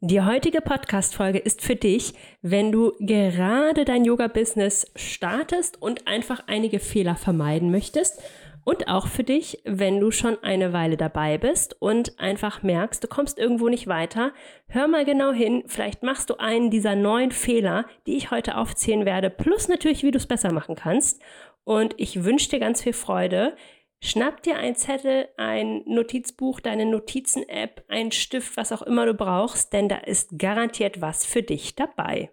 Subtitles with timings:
[0.00, 6.78] Die heutige Podcast-Folge ist für dich, wenn du gerade dein Yoga-Business startest und einfach einige
[6.78, 8.22] Fehler vermeiden möchtest.
[8.62, 13.08] Und auch für dich, wenn du schon eine Weile dabei bist und einfach merkst, du
[13.08, 14.32] kommst irgendwo nicht weiter.
[14.68, 19.04] Hör mal genau hin, vielleicht machst du einen dieser neun Fehler, die ich heute aufzählen
[19.04, 21.20] werde, plus natürlich, wie du es besser machen kannst.
[21.64, 23.56] Und ich wünsche dir ganz viel Freude.
[24.00, 29.72] Schnapp dir ein Zettel, ein Notizbuch, deine Notizen-App, einen Stift, was auch immer du brauchst,
[29.72, 32.30] denn da ist garantiert was für dich dabei.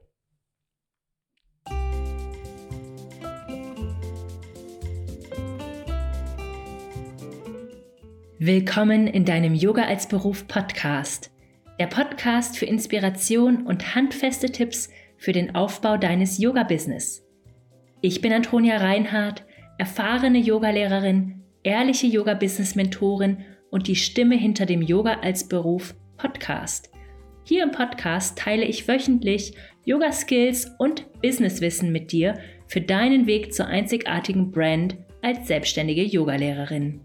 [8.38, 11.32] Willkommen in deinem Yoga als Beruf Podcast.
[11.80, 17.26] Der Podcast für Inspiration und handfeste Tipps für den Aufbau deines Yoga-Business.
[18.02, 19.46] Ich bin Antonia Reinhardt,
[19.80, 26.92] erfahrene Yogalehrerin, ehrliche Yoga-Business-Mentorin und die Stimme hinter dem Yoga als Beruf Podcast.
[27.44, 33.68] Hier im Podcast teile ich wöchentlich Yoga-Skills und Businesswissen mit dir für deinen Weg zur
[33.68, 37.02] einzigartigen Brand als selbstständige Yogalehrerin.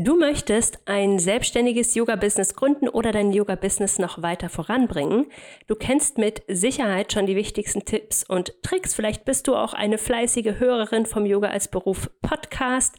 [0.00, 5.26] Du möchtest ein selbstständiges Yoga-Business gründen oder dein Yoga-Business noch weiter voranbringen.
[5.66, 8.94] Du kennst mit Sicherheit schon die wichtigsten Tipps und Tricks.
[8.94, 12.94] Vielleicht bist du auch eine fleißige Hörerin vom Yoga als Beruf Podcast.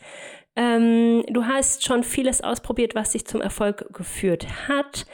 [0.58, 5.06] Ähm, du hast schon vieles ausprobiert, was dich zum Erfolg geführt hat.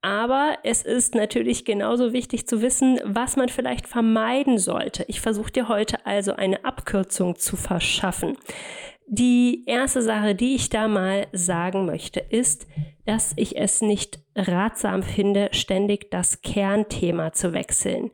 [0.00, 5.04] Aber es ist natürlich genauso wichtig zu wissen, was man vielleicht vermeiden sollte.
[5.08, 8.36] Ich versuche dir heute also eine Abkürzung zu verschaffen.
[9.06, 12.66] Die erste Sache, die ich da mal sagen möchte, ist,
[13.04, 18.10] dass ich es nicht ratsam finde, ständig das Kernthema zu wechseln.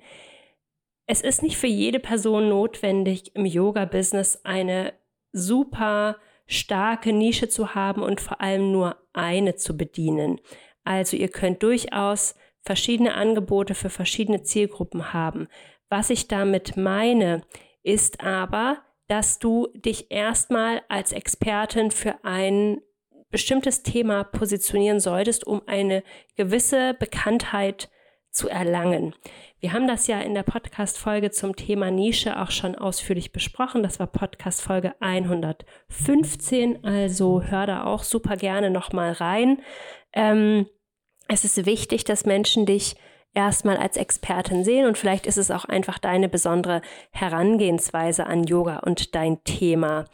[1.07, 4.93] Es ist nicht für jede Person notwendig, im Yoga-Business eine
[5.33, 10.41] super starke Nische zu haben und vor allem nur eine zu bedienen.
[10.85, 15.49] Also ihr könnt durchaus verschiedene Angebote für verschiedene Zielgruppen haben.
[15.89, 17.43] Was ich damit meine,
[17.83, 22.81] ist aber, dass du dich erstmal als Expertin für ein
[23.31, 26.03] bestimmtes Thema positionieren solltest, um eine
[26.37, 27.91] gewisse Bekanntheit
[28.31, 29.15] zu erlangen.
[29.61, 33.83] Wir haben das ja in der Podcast-Folge zum Thema Nische auch schon ausführlich besprochen.
[33.83, 36.85] Das war Podcast-Folge 115.
[36.85, 39.61] Also hör da auch super gerne nochmal rein.
[40.13, 40.67] Ähm,
[41.27, 42.97] es ist wichtig, dass Menschen dich
[43.39, 46.83] erstmal als Expertin sehen und vielleicht ist es auch einfach deine besondere
[47.13, 50.07] Herangehensweise an Yoga und dein Thema.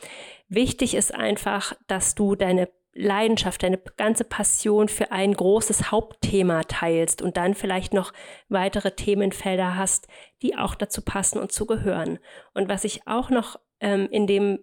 [0.51, 7.23] Wichtig ist einfach, dass du deine Leidenschaft, deine ganze Passion für ein großes Hauptthema teilst
[7.23, 8.13] und dann vielleicht noch
[8.51, 10.07] weitere Themenfelder hast,
[10.43, 12.19] die auch dazu passen und zu gehören.
[12.53, 14.59] Und was ich auch noch ähm, in, dem,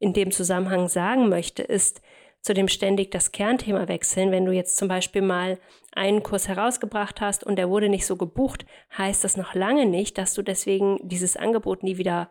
[0.00, 2.02] in dem Zusammenhang sagen möchte, ist,
[2.42, 4.30] zu dem ständig das Kernthema wechseln.
[4.32, 5.58] Wenn du jetzt zum Beispiel mal
[5.92, 8.66] einen Kurs herausgebracht hast und der wurde nicht so gebucht,
[8.98, 12.30] heißt das noch lange nicht, dass du deswegen dieses Angebot nie wieder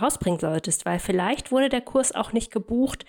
[0.00, 3.04] rausbringen solltest, weil vielleicht wurde der Kurs auch nicht gebucht,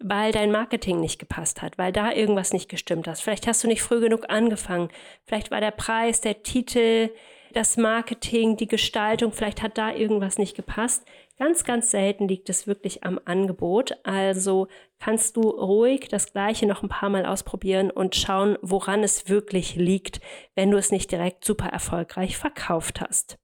[0.00, 3.20] weil dein Marketing nicht gepasst hat, weil da irgendwas nicht gestimmt hat.
[3.20, 4.88] Vielleicht hast du nicht früh genug angefangen.
[5.26, 7.10] Vielleicht war der Preis, der Titel,
[7.52, 11.04] das Marketing, die Gestaltung, vielleicht hat da irgendwas nicht gepasst.
[11.38, 13.96] Ganz, ganz selten liegt es wirklich am Angebot.
[14.04, 14.68] Also
[14.98, 19.76] kannst du ruhig das gleiche noch ein paar Mal ausprobieren und schauen, woran es wirklich
[19.76, 20.20] liegt,
[20.54, 23.38] wenn du es nicht direkt super erfolgreich verkauft hast.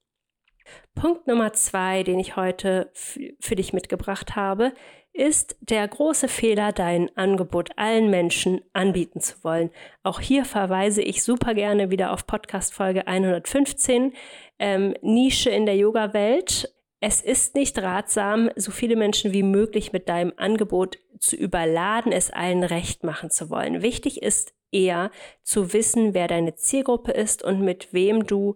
[0.95, 4.73] Punkt Nummer zwei, den ich heute für dich mitgebracht habe,
[5.13, 9.71] ist der große Fehler, dein Angebot allen Menschen anbieten zu wollen.
[10.03, 14.13] Auch hier verweise ich super gerne wieder auf Podcast Folge 115,
[14.59, 16.73] ähm, Nische in der Yoga-Welt.
[17.01, 22.31] Es ist nicht ratsam, so viele Menschen wie möglich mit deinem Angebot zu überladen, es
[22.31, 23.81] allen recht machen zu wollen.
[23.81, 25.11] Wichtig ist eher
[25.43, 28.55] zu wissen, wer deine Zielgruppe ist und mit wem du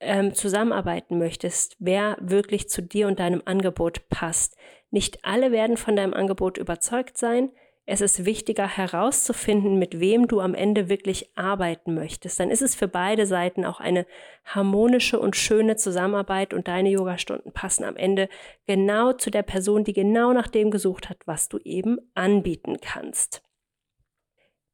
[0.00, 4.56] ähm, zusammenarbeiten möchtest, wer wirklich zu dir und deinem Angebot passt.
[4.90, 7.50] Nicht alle werden von deinem Angebot überzeugt sein,
[7.88, 12.40] es ist wichtiger herauszufinden, mit wem du am Ende wirklich arbeiten möchtest.
[12.40, 14.06] Dann ist es für beide Seiten auch eine
[14.44, 18.28] harmonische und schöne Zusammenarbeit und deine Yogastunden passen am Ende
[18.66, 23.42] genau zu der Person, die genau nach dem gesucht hat, was du eben anbieten kannst.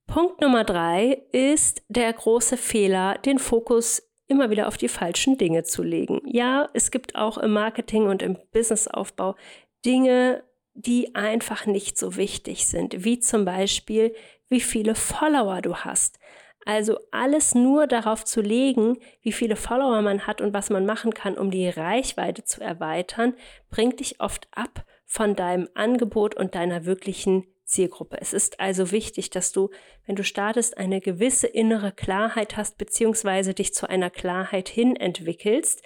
[0.06, 5.62] Punkt Nummer drei ist der große Fehler, den Fokus immer wieder auf die falschen Dinge
[5.62, 6.22] zu legen.
[6.24, 9.36] Ja, es gibt auch im Marketing und im Businessaufbau
[9.84, 10.42] Dinge,
[10.74, 14.14] die einfach nicht so wichtig sind, wie zum Beispiel,
[14.48, 16.18] wie viele Follower du hast.
[16.64, 21.12] Also alles nur darauf zu legen, wie viele Follower man hat und was man machen
[21.12, 23.34] kann, um die Reichweite zu erweitern,
[23.68, 28.18] bringt dich oft ab von deinem Angebot und deiner wirklichen Zielgruppe.
[28.20, 29.70] Es ist also wichtig, dass du,
[30.06, 35.82] wenn du startest, eine gewisse innere Klarheit hast, beziehungsweise dich zu einer Klarheit hin entwickelst.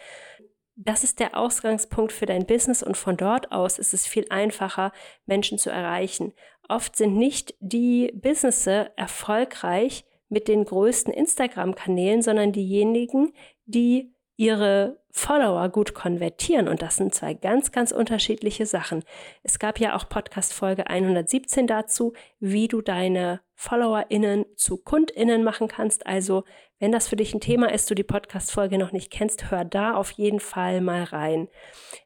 [0.77, 4.93] Das ist der Ausgangspunkt für dein Business und von dort aus ist es viel einfacher,
[5.25, 6.35] Menschen zu erreichen.
[6.69, 13.33] Oft sind nicht die Businesses erfolgreich mit den größten Instagram-Kanälen, sondern diejenigen,
[13.65, 16.69] die ihre Follower gut konvertieren.
[16.69, 19.03] Und das sind zwei ganz, ganz unterschiedliche Sachen.
[19.43, 25.69] Es gab ja auch Podcast Folge 117 dazu, wie du deine FollowerInnen zu KundInnen machen
[25.69, 26.07] kannst.
[26.07, 26.45] Also,
[26.79, 29.65] wenn das für dich ein Thema ist, du die Podcast Folge noch nicht kennst, hör
[29.65, 31.49] da auf jeden Fall mal rein.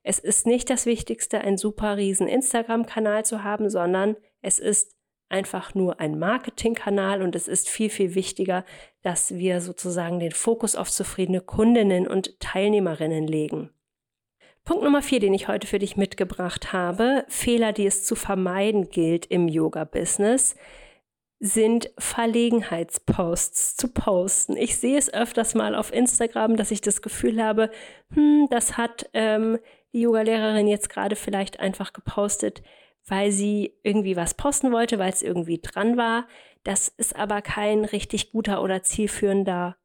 [0.03, 4.97] Es ist nicht das Wichtigste, einen super riesen Instagram-Kanal zu haben, sondern es ist
[5.29, 8.65] einfach nur ein Marketingkanal und es ist viel, viel wichtiger,
[9.03, 13.71] dass wir sozusagen den Fokus auf zufriedene Kundinnen und Teilnehmerinnen legen.
[14.65, 18.91] Punkt Nummer vier, den ich heute für dich mitgebracht habe, Fehler, die es zu vermeiden
[18.91, 20.55] gilt im Yoga-Business,
[21.41, 24.59] sind Verlegenheitsposts zu posten.
[24.59, 27.71] Ich sehe es öfters mal auf Instagram, dass ich das Gefühl habe,
[28.13, 29.59] hm, das hat ähm,
[29.95, 32.63] die Yogalehrerin jetzt gerade vielleicht einfach gepostet,
[33.09, 36.29] weil sie irgendwie was posten wollte, weil es irgendwie dran war.
[36.63, 39.77] Das ist aber kein richtig guter oder zielführender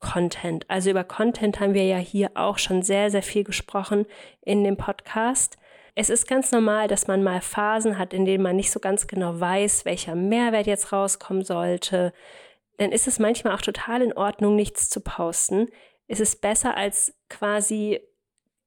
[0.00, 0.68] Content.
[0.68, 4.04] Also über Content haben wir ja hier auch schon sehr, sehr viel gesprochen
[4.42, 5.58] in dem Podcast.
[5.94, 9.06] Es ist ganz normal, dass man mal Phasen hat, in denen man nicht so ganz
[9.06, 12.12] genau weiß, welcher Mehrwert jetzt rauskommen sollte.
[12.78, 15.68] Dann ist es manchmal auch total in Ordnung, nichts zu posten.
[16.08, 18.00] Es ist besser als quasi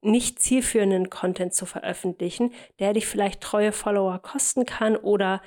[0.00, 5.42] nicht zielführenden Content zu veröffentlichen, der dich vielleicht treue Follower kosten kann oder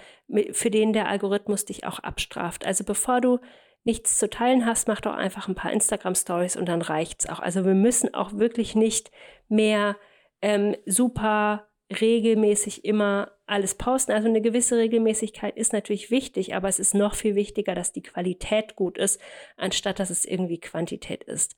[0.52, 2.66] für den der Algorithmus dich auch abstraft.
[2.66, 3.40] Also bevor du
[3.84, 7.40] nichts zu teilen hast, mach doch einfach ein paar Instagram Stories und dann reicht's auch.
[7.40, 9.10] Also wir müssen auch wirklich nicht
[9.48, 9.96] mehr
[10.42, 14.12] ähm, super regelmäßig immer alles posten.
[14.12, 18.04] Also eine gewisse Regelmäßigkeit ist natürlich wichtig, aber es ist noch viel wichtiger, dass die
[18.04, 19.20] Qualität gut ist,
[19.58, 21.58] anstatt dass es irgendwie Quantität ist.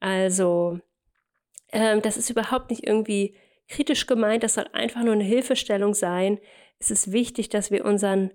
[0.00, 0.78] Also
[1.72, 3.36] ähm, das ist überhaupt nicht irgendwie
[3.68, 6.38] kritisch gemeint, das soll einfach nur eine Hilfestellung sein.
[6.78, 8.30] Es ist wichtig, dass wir unseren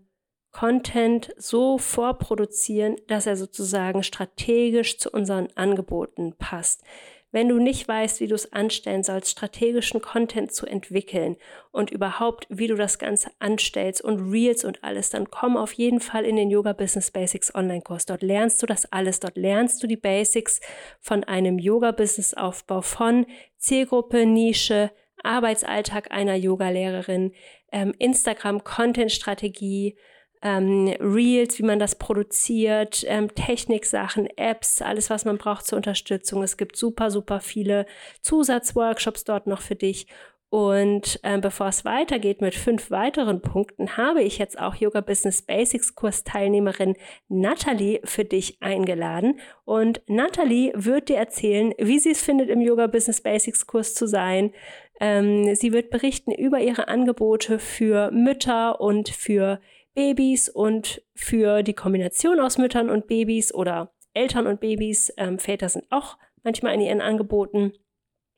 [0.51, 6.83] Content so vorproduzieren, dass er sozusagen strategisch zu unseren Angeboten passt.
[7.31, 11.37] Wenn du nicht weißt, wie du es anstellen sollst, strategischen Content zu entwickeln
[11.71, 15.99] und überhaupt, wie du das Ganze anstellst und Reels und alles, dann komm auf jeden
[15.99, 18.07] Fall in den Yoga Business Basics Online-Kurs.
[18.07, 19.19] Dort lernst du das alles.
[19.19, 20.59] Dort lernst du die Basics
[20.99, 23.27] von einem Yoga-Business-Aufbau von
[23.57, 24.89] Zielgruppe, Nische,
[25.23, 27.33] Arbeitsalltag einer Yogalehrerin,
[27.71, 29.97] ähm, Instagram-Content-Strategie,
[30.41, 36.43] ähm, Reels, wie man das produziert, ähm, Techniksachen, Apps, alles, was man braucht zur Unterstützung.
[36.43, 37.85] Es gibt super, super viele
[38.21, 40.07] Zusatzworkshops dort noch für dich.
[40.51, 45.43] Und äh, bevor es weitergeht mit fünf weiteren Punkten, habe ich jetzt auch Yoga Business
[45.43, 46.95] Basics Kurs Teilnehmerin
[47.27, 49.39] Natalie für dich eingeladen.
[49.63, 54.07] Und Natalie wird dir erzählen, wie sie es findet, im Yoga Business Basics Kurs zu
[54.07, 54.51] sein.
[54.99, 59.61] Ähm, sie wird berichten über ihre Angebote für Mütter und für
[59.95, 65.13] Babys und für die Kombination aus Müttern und Babys oder Eltern und Babys.
[65.17, 67.73] Ähm, Väter sind auch manchmal in ihren Angeboten.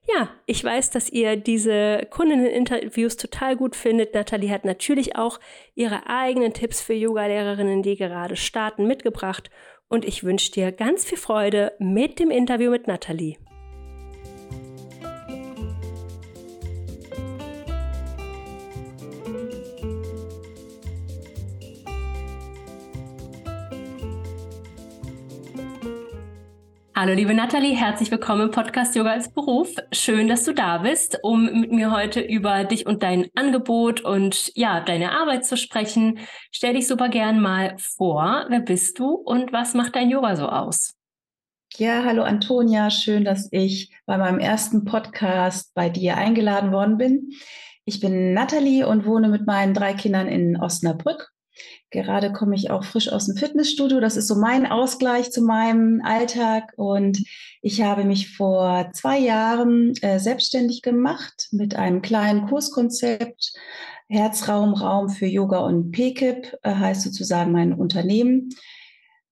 [0.07, 4.15] Ja, ich weiß, dass ihr diese Kundinnen-Interviews total gut findet.
[4.15, 5.39] Nathalie hat natürlich auch
[5.75, 9.51] ihre eigenen Tipps für Yoga-Lehrerinnen, die gerade starten, mitgebracht.
[9.87, 13.37] Und ich wünsche dir ganz viel Freude mit dem Interview mit Nathalie.
[27.01, 29.73] Hallo liebe Nathalie, herzlich willkommen im Podcast Yoga als Beruf.
[29.91, 34.51] Schön, dass du da bist, um mit mir heute über dich und dein Angebot und
[34.53, 36.19] ja, deine Arbeit zu sprechen.
[36.51, 38.45] Stell dich super gern mal vor.
[38.49, 40.93] Wer bist du und was macht dein Yoga so aus?
[41.75, 47.31] Ja, hallo Antonia, schön, dass ich bei meinem ersten Podcast bei dir eingeladen worden bin.
[47.83, 51.30] Ich bin Nathalie und wohne mit meinen drei Kindern in Osnabrück
[51.91, 53.99] Gerade komme ich auch frisch aus dem Fitnessstudio.
[53.99, 56.71] Das ist so mein Ausgleich zu meinem Alltag.
[56.77, 57.21] Und
[57.61, 63.53] ich habe mich vor zwei Jahren äh, selbstständig gemacht mit einem kleinen Kurskonzept.
[64.07, 68.49] Herzraum, Raum für Yoga und PKIP äh, heißt sozusagen mein Unternehmen.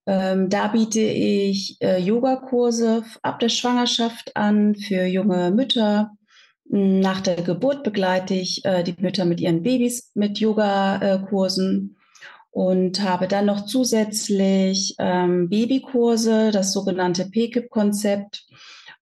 [0.06, 6.12] Ähm, da biete ich äh, Yogakurse ab der Schwangerschaft an für junge Mütter.
[6.66, 11.96] Nach der Geburt begleite ich äh, die Mütter mit ihren Babys mit Yogakursen
[12.52, 18.46] und habe dann noch zusätzlich ähm, Babykurse, das sogenannte PKIP-Konzept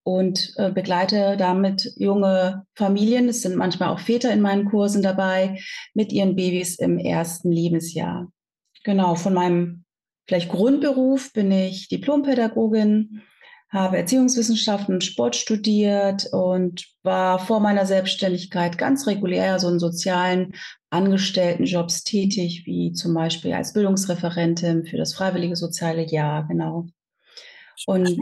[0.04, 5.60] und äh, begleite damit junge Familien, es sind manchmal auch Väter in meinen Kursen dabei,
[5.94, 8.32] mit ihren Babys im ersten Lebensjahr.
[8.84, 9.84] Genau, von meinem
[10.26, 13.22] vielleicht Grundberuf bin ich Diplompädagogin,
[13.70, 20.54] habe Erziehungswissenschaften und Sport studiert und war vor meiner Selbstständigkeit ganz regulär so in sozialen
[20.90, 26.88] Angestelltenjobs tätig, wie zum Beispiel als Bildungsreferentin für das Freiwillige Soziale Jahr, genau.
[27.86, 28.18] Und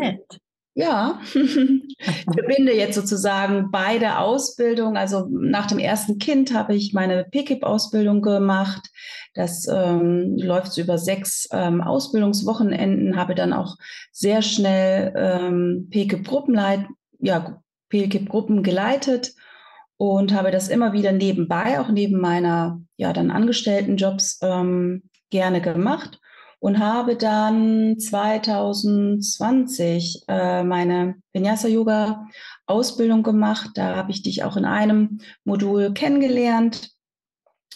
[0.78, 1.96] ja, ich
[2.34, 4.98] verbinde jetzt sozusagen beide Ausbildungen.
[4.98, 8.86] Also nach dem ersten Kind habe ich meine PKIP-Ausbildung gemacht.
[9.36, 13.78] Das ähm, läuft so über sechs ähm, Ausbildungswochenenden, habe dann auch
[14.12, 16.86] sehr schnell ähm, PKIP-Gruppenleit,
[17.20, 19.34] ja, PKIP-Gruppen geleitet
[19.98, 26.20] und habe das immer wieder nebenbei, auch neben meiner ja dann Angestelltenjobs ähm, gerne gemacht
[26.60, 32.26] und habe dann 2020 äh, meine Vinyasa Yoga
[32.66, 33.72] Ausbildung gemacht.
[33.76, 36.90] Da habe ich dich auch in einem Modul kennengelernt,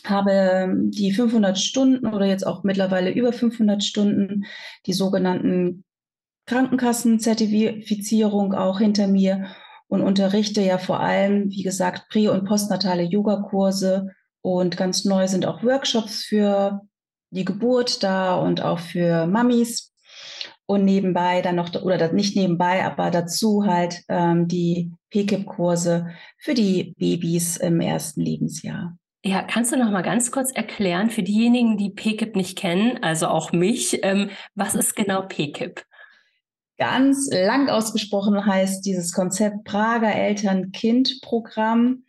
[0.06, 4.46] habe die 500 Stunden oder jetzt auch mittlerweile über 500 Stunden,
[4.86, 5.84] die sogenannten
[6.48, 9.50] Krankenkassenzertifizierung auch hinter mir
[9.90, 15.46] und unterrichte ja vor allem, wie gesagt, prä- und postnatale Yogakurse und ganz neu sind
[15.46, 16.82] auch Workshops für
[17.32, 19.94] die Geburt da und auch für Mamis.
[20.66, 26.94] Und nebenbei dann noch, oder nicht nebenbei, aber dazu halt ähm, die PKIP-Kurse für die
[27.00, 28.96] Babys im ersten Lebensjahr.
[29.26, 33.28] Ja, kannst du noch mal ganz kurz erklären für diejenigen, die PKIP nicht kennen, also
[33.28, 35.84] auch mich, ähm, was ist genau PKIP?
[36.80, 42.06] Ganz lang ausgesprochen heißt dieses Konzept Prager Eltern-Kind-Programm.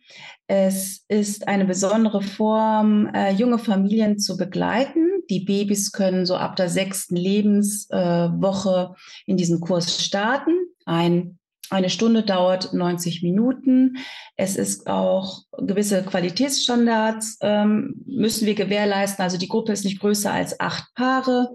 [0.47, 5.23] Es ist eine besondere Form, äh, junge Familien zu begleiten.
[5.29, 10.53] Die Babys können so ab der sechsten Lebenswoche äh, in diesem Kurs starten.
[10.85, 11.37] Ein,
[11.69, 13.97] eine Stunde dauert 90 Minuten.
[14.37, 19.21] Es ist auch gewisse Qualitätsstandards ähm, müssen wir gewährleisten.
[19.21, 21.49] Also die Gruppe ist nicht größer als acht Paare.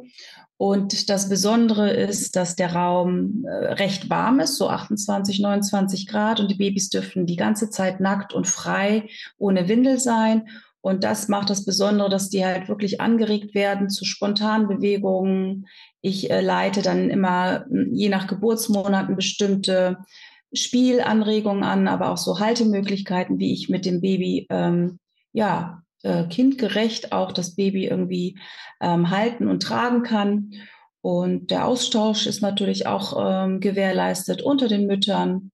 [0.59, 6.41] Und das Besondere ist, dass der Raum äh, recht warm ist, so 28, 29 Grad.
[6.41, 10.49] Und die Babys dürfen die ganze Zeit nackt und frei ohne Windel sein.
[10.81, 15.67] Und das macht das Besondere, dass die halt wirklich angeregt werden zu spontanen Bewegungen.
[16.01, 19.99] Ich äh, leite dann immer hm, je nach Geburtsmonaten bestimmte
[20.55, 25.01] Spielanregungen an, aber auch so Haltemöglichkeiten, wie ich mit dem Baby ähm,
[25.33, 28.39] ja äh, kindgerecht auch das Baby irgendwie
[28.81, 30.53] ähm, halten und tragen kann.
[31.01, 35.51] Und der Austausch ist natürlich auch ähm, gewährleistet unter den Müttern.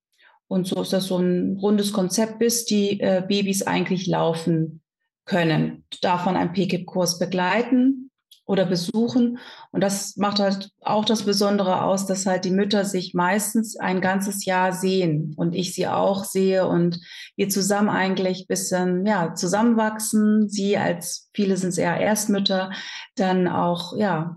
[0.49, 4.83] Und so ist das so ein rundes Konzept, bis die äh, Babys eigentlich laufen
[5.25, 5.85] können.
[6.03, 8.02] Man einen PKIP-Kurs begleiten
[8.45, 9.39] oder besuchen.
[9.71, 14.01] Und das macht halt auch das Besondere aus, dass halt die Mütter sich meistens ein
[14.01, 17.01] ganzes Jahr sehen und ich sie auch sehe und
[17.37, 20.49] wir zusammen eigentlich bisschen, ja, zusammenwachsen.
[20.49, 22.73] Sie als, viele sind es eher Erstmütter,
[23.17, 24.37] dann auch, ja,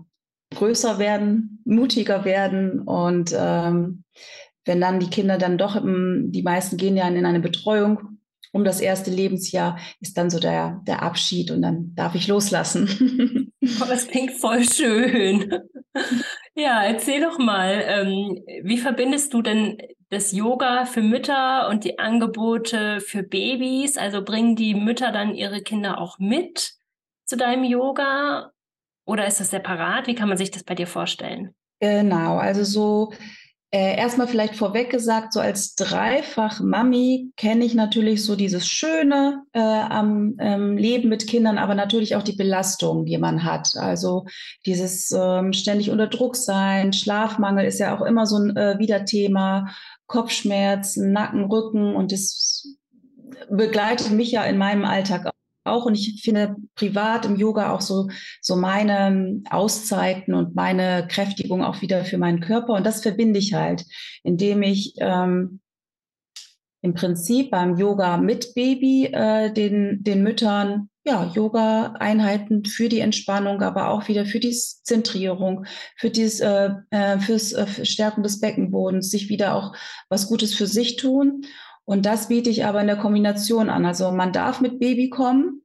[0.54, 4.04] größer werden, mutiger werden und ähm,
[4.64, 8.15] wenn dann die Kinder dann doch, im, die meisten gehen ja in eine Betreuung
[8.56, 13.52] um das erste Lebensjahr ist dann so der, der Abschied und dann darf ich loslassen.
[13.80, 15.52] Oh, das klingt voll schön.
[16.54, 19.76] Ja, erzähl doch mal, ähm, wie verbindest du denn
[20.08, 23.98] das Yoga für Mütter und die Angebote für Babys?
[23.98, 26.72] Also bringen die Mütter dann ihre Kinder auch mit
[27.26, 28.52] zu deinem Yoga
[29.06, 30.06] oder ist das separat?
[30.06, 31.54] Wie kann man sich das bei dir vorstellen?
[31.80, 33.12] Genau, also so
[33.72, 39.60] äh, erstmal vielleicht vorweg gesagt, so als Dreifach-Mami kenne ich natürlich so dieses Schöne äh,
[39.60, 43.70] am ähm, Leben mit Kindern, aber natürlich auch die Belastung, die man hat.
[43.76, 44.24] Also
[44.66, 49.66] dieses ähm, ständig unter Druck sein, Schlafmangel ist ja auch immer so ein äh, Wiederthema,
[50.06, 52.76] Kopfschmerzen, Nacken, Rücken und das
[53.50, 55.30] begleitet mich ja in meinem Alltag
[55.66, 58.08] auch und ich finde privat im Yoga auch so,
[58.40, 62.74] so meine Auszeiten und meine Kräftigung auch wieder für meinen Körper.
[62.74, 63.84] Und das verbinde ich halt,
[64.22, 65.60] indem ich ähm,
[66.82, 73.62] im Prinzip beim Yoga mit Baby äh, den, den Müttern ja, Yoga-Einheiten für die Entspannung,
[73.62, 75.64] aber auch wieder für die Zentrierung,
[75.96, 79.72] für dies, äh, äh äh, Stärken des Beckenbodens, sich wieder auch
[80.08, 81.42] was Gutes für sich tun.
[81.86, 83.86] Und das biete ich aber in der Kombination an.
[83.86, 85.62] Also man darf mit Baby kommen,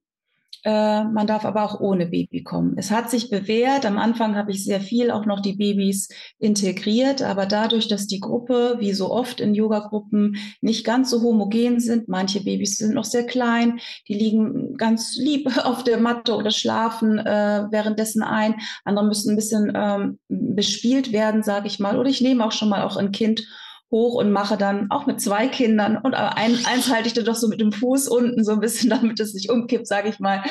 [0.64, 2.76] äh, man darf aber auch ohne Baby kommen.
[2.78, 3.86] Es hat sich bewährt.
[3.86, 8.20] Am Anfang habe ich sehr viel auch noch die Babys integriert, aber dadurch, dass die
[8.20, 13.06] Gruppe, wie so oft in Yoga-Gruppen, nicht ganz so homogen sind, manche Babys sind noch
[13.06, 18.56] sehr klein, die liegen ganz lieb auf der Matte oder schlafen äh, währenddessen ein.
[18.86, 21.98] Andere müssen ein bisschen ähm, bespielt werden, sage ich mal.
[21.98, 23.48] Oder ich nehme auch schon mal auch ein Kind
[23.92, 27.36] hoch und mache dann auch mit zwei Kindern und ein, eins halte ich dann doch
[27.36, 30.44] so mit dem Fuß unten so ein bisschen, damit es nicht umkippt, sage ich mal,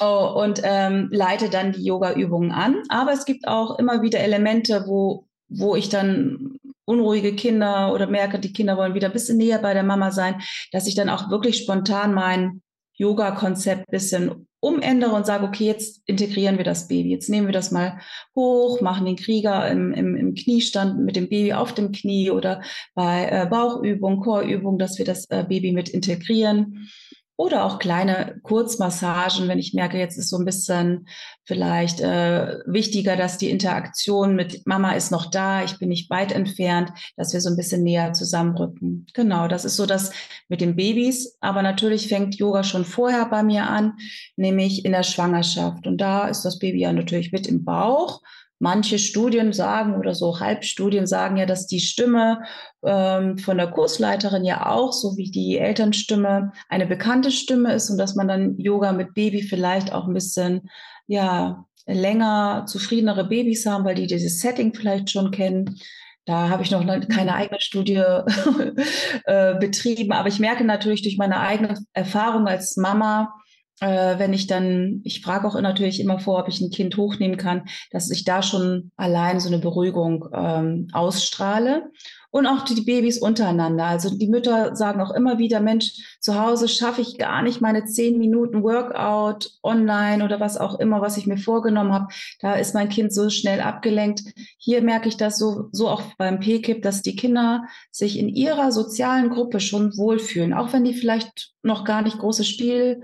[0.00, 2.82] oh, und ähm, leite dann die Yoga-Übungen an.
[2.88, 8.38] Aber es gibt auch immer wieder Elemente, wo, wo ich dann unruhige Kinder oder merke,
[8.38, 10.40] die Kinder wollen wieder ein bisschen näher bei der Mama sein,
[10.72, 12.62] dass ich dann auch wirklich spontan mein
[12.94, 17.10] Yoga-Konzept bisschen umändere und sage, okay, jetzt integrieren wir das Baby.
[17.10, 18.00] Jetzt nehmen wir das mal
[18.34, 22.62] hoch, machen den Krieger im, im, im Kniestand mit dem Baby auf dem Knie oder
[22.94, 26.90] bei äh, Bauchübung, Chorübung, dass wir das äh, Baby mit integrieren.
[27.38, 31.06] Oder auch kleine Kurzmassagen, wenn ich merke, jetzt ist so ein bisschen
[31.44, 36.32] vielleicht äh, wichtiger, dass die Interaktion mit Mama ist noch da, ich bin nicht weit
[36.32, 39.06] entfernt, dass wir so ein bisschen näher zusammenrücken.
[39.14, 40.10] Genau, das ist so das
[40.48, 41.38] mit den Babys.
[41.40, 43.92] Aber natürlich fängt Yoga schon vorher bei mir an,
[44.34, 45.86] nämlich in der Schwangerschaft.
[45.86, 48.20] Und da ist das Baby ja natürlich mit im Bauch
[48.60, 52.42] Manche Studien sagen oder so Halbstudien sagen ja, dass die Stimme
[52.84, 57.98] ähm, von der Kursleiterin ja auch, so wie die Elternstimme, eine bekannte Stimme ist und
[57.98, 60.68] dass man dann Yoga mit Baby vielleicht auch ein bisschen,
[61.06, 65.78] ja, länger zufriedenere Babys haben, weil die dieses Setting vielleicht schon kennen.
[66.26, 67.94] Da habe ich noch keine eigene Studie
[69.24, 73.34] äh, betrieben, aber ich merke natürlich durch meine eigene Erfahrung als Mama,
[73.80, 77.36] äh, wenn ich dann, ich frage auch natürlich immer vor, ob ich ein Kind hochnehmen
[77.36, 81.90] kann, dass ich da schon allein so eine Beruhigung ähm, ausstrahle.
[82.30, 83.86] Und auch die Babys untereinander.
[83.86, 87.86] Also die Mütter sagen auch immer wieder, Mensch, zu Hause schaffe ich gar nicht meine
[87.86, 92.08] zehn Minuten Workout online oder was auch immer, was ich mir vorgenommen habe.
[92.40, 94.24] Da ist mein Kind so schnell abgelenkt.
[94.58, 98.72] Hier merke ich das so, so auch beim PKIP, dass die Kinder sich in ihrer
[98.72, 103.02] sozialen Gruppe schon wohlfühlen, auch wenn die vielleicht noch gar nicht große Spiel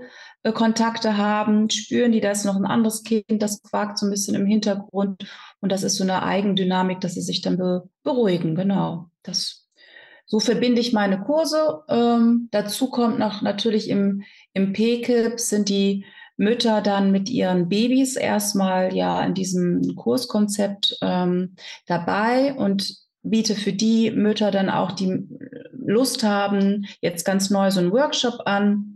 [0.53, 4.35] Kontakte haben, spüren die, da ist noch ein anderes Kind, das quakt so ein bisschen
[4.35, 5.25] im Hintergrund.
[5.59, 8.55] Und das ist so eine Eigendynamik, dass sie sich dann be beruhigen.
[8.55, 9.09] Genau.
[9.23, 9.67] Das,
[10.25, 11.81] so verbinde ich meine Kurse.
[11.89, 14.23] Ähm, dazu kommt noch natürlich im,
[14.53, 16.05] im PKIP sind die
[16.37, 23.73] Mütter dann mit ihren Babys erstmal ja in diesem Kurskonzept ähm, dabei und biete für
[23.73, 25.27] die Mütter dann auch, die
[25.71, 28.94] Lust haben, jetzt ganz neu so einen Workshop an,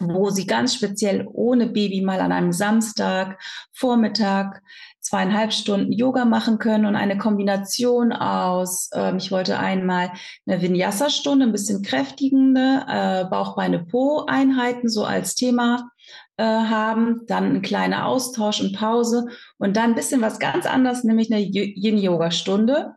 [0.00, 3.40] wo sie ganz speziell ohne Baby mal an einem Samstag
[3.72, 4.62] Vormittag
[5.00, 10.12] zweieinhalb Stunden Yoga machen können und eine Kombination aus, äh, ich wollte einmal
[10.46, 15.90] eine Vinyasa-Stunde, ein bisschen kräftigende äh, Bauch-Beine-Po-Einheiten so als Thema
[16.36, 19.26] äh, haben, dann ein kleiner Austausch und Pause
[19.58, 22.94] und dann ein bisschen was ganz anderes, nämlich eine Yin-Yoga-Stunde.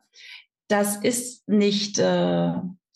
[0.67, 2.53] Das ist nicht äh,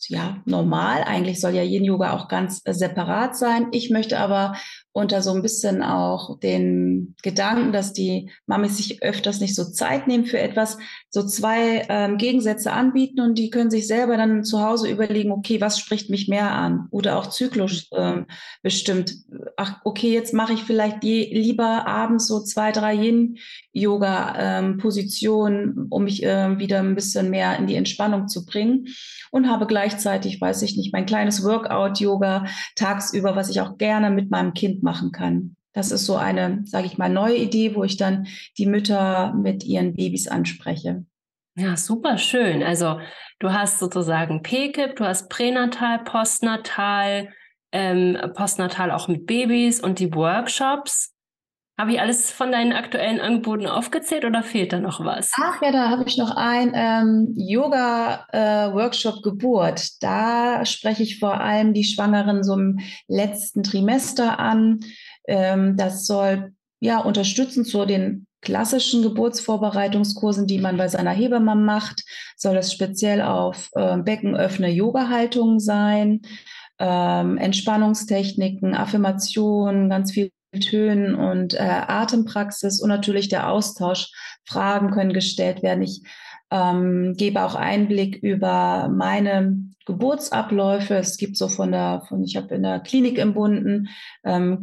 [0.08, 1.02] ja, normal.
[1.04, 3.68] Eigentlich soll ja Yin Yoga auch ganz äh, separat sein.
[3.72, 4.54] Ich möchte aber
[4.92, 10.08] unter so ein bisschen auch den Gedanken, dass die Mamis sich öfters nicht so Zeit
[10.08, 10.78] nehmen für etwas,
[11.10, 15.60] so zwei ähm, Gegensätze anbieten und die können sich selber dann zu Hause überlegen, okay,
[15.60, 16.88] was spricht mich mehr an?
[16.90, 18.26] Oder auch zyklus ähm,
[18.62, 19.14] bestimmt.
[19.56, 26.02] Ach, okay, jetzt mache ich vielleicht je, lieber abends so zwei, drei Yin-Yoga-Positionen, ähm, um
[26.04, 28.88] mich äh, wieder ein bisschen mehr in die Entspannung zu bringen
[29.30, 34.30] und habe gleichzeitig, weiß ich nicht, mein kleines Workout-Yoga tagsüber, was ich auch gerne mit
[34.30, 35.56] meinem Kind machen kann.
[35.72, 38.26] Das ist so eine, sage ich mal, neue Idee, wo ich dann
[38.58, 41.04] die Mütter mit ihren Babys anspreche.
[41.56, 42.62] Ja, super schön.
[42.62, 43.00] Also
[43.38, 47.28] du hast sozusagen PKIP, du hast Pränatal, Postnatal,
[47.72, 51.14] ähm, Postnatal auch mit Babys und die Workshops.
[51.80, 55.32] Habe ich alles von deinen aktuellen Angeboten aufgezählt oder fehlt da noch was?
[55.40, 60.02] Ach ja, da habe ich noch ein ähm, Yoga-Workshop äh, Geburt.
[60.02, 64.80] Da spreche ich vor allem die Schwangeren so im letzten Trimester an.
[65.26, 72.04] Ähm, das soll ja unterstützen zu den klassischen Geburtsvorbereitungskursen, die man bei seiner Hebamme macht.
[72.36, 76.20] Soll es speziell auf äh, Beckenöffne Yoga-Haltungen sein.
[76.78, 84.10] Ähm, Entspannungstechniken, Affirmationen, ganz viel Tönen und äh, Atempraxis und natürlich der Austausch.
[84.44, 85.82] Fragen können gestellt werden.
[85.82, 86.02] Ich
[86.50, 90.94] ähm, gebe auch Einblick über meine Geburtsabläufe.
[90.94, 93.88] Es gibt so von der, von ich habe in der Klinik entbunden,
[94.24, 94.62] ähm,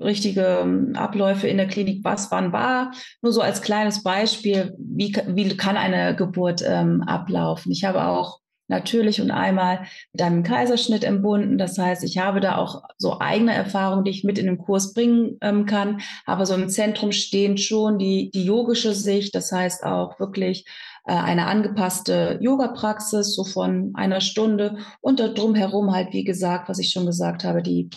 [0.00, 2.92] richtige ähm, Abläufe in der Klinik, was wann war.
[3.22, 7.72] Nur so als kleines Beispiel, wie, wie kann eine Geburt ähm, ablaufen.
[7.72, 11.58] Ich habe auch natürlich und einmal mit einem Kaiserschnitt entbunden.
[11.58, 14.92] Das heißt, ich habe da auch so eigene Erfahrungen, die ich mit in den Kurs
[14.92, 16.00] bringen ähm, kann.
[16.24, 19.34] Aber so im Zentrum stehen schon die, die yogische Sicht.
[19.34, 20.66] Das heißt auch wirklich
[21.06, 26.90] äh, eine angepasste Yoga-Praxis, so von einer Stunde und drumherum halt, wie gesagt, was ich
[26.90, 27.90] schon gesagt habe, die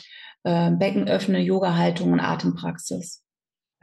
[0.43, 3.23] äh, Beckenöffne, Yoga-Haltung und Atempraxis.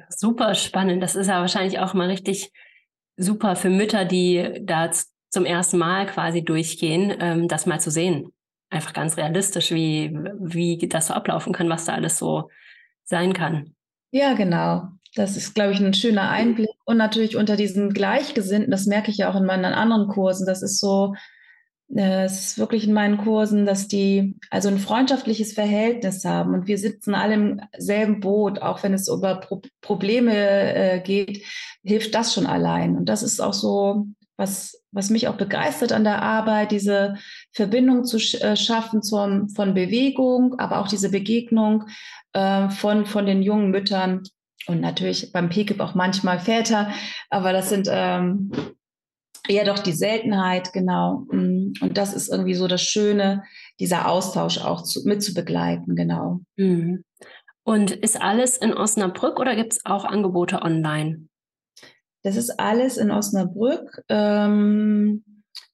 [0.09, 1.03] Super spannend.
[1.03, 2.53] Das ist ja wahrscheinlich auch mal richtig
[3.17, 4.91] super für Mütter, die da
[5.37, 8.33] zum ersten Mal quasi durchgehen, ähm, das mal zu sehen.
[8.71, 12.49] Einfach ganz realistisch, wie, wie das so ablaufen kann, was da alles so
[13.05, 13.75] sein kann.
[14.13, 14.89] Ja, genau.
[15.15, 16.71] Das ist, glaube ich, ein schöner Einblick.
[16.87, 20.63] Und natürlich unter diesen Gleichgesinnten, das merke ich ja auch in meinen anderen Kursen, das
[20.63, 21.15] ist so,
[21.95, 26.67] äh, es ist wirklich in meinen Kursen, dass die also ein freundschaftliches Verhältnis haben und
[26.67, 31.45] wir sitzen alle im selben Boot, auch wenn es über Pro Probleme äh, geht,
[31.85, 32.97] hilft das schon allein.
[32.97, 37.17] Und das ist auch so, was, was mich auch begeistert an der Arbeit, diese
[37.53, 41.85] Verbindung zu äh, schaffen zum, von Bewegung, aber auch diese Begegnung
[42.33, 44.23] äh, von, von den jungen Müttern
[44.67, 46.91] und natürlich beim PKIP auch manchmal Väter,
[47.31, 48.51] aber das sind ähm,
[49.49, 51.27] eher doch die Seltenheit, genau.
[51.31, 53.45] Mm, und das ist irgendwie so das Schöne,
[53.79, 56.41] dieser Austausch auch zu, mit zu begleiten, genau.
[56.57, 57.05] Mhm.
[57.63, 61.27] Und ist alles in Osnabrück oder gibt es auch Angebote online?
[62.27, 64.03] Das ist alles in Osnabrück.
[64.09, 65.23] Ähm,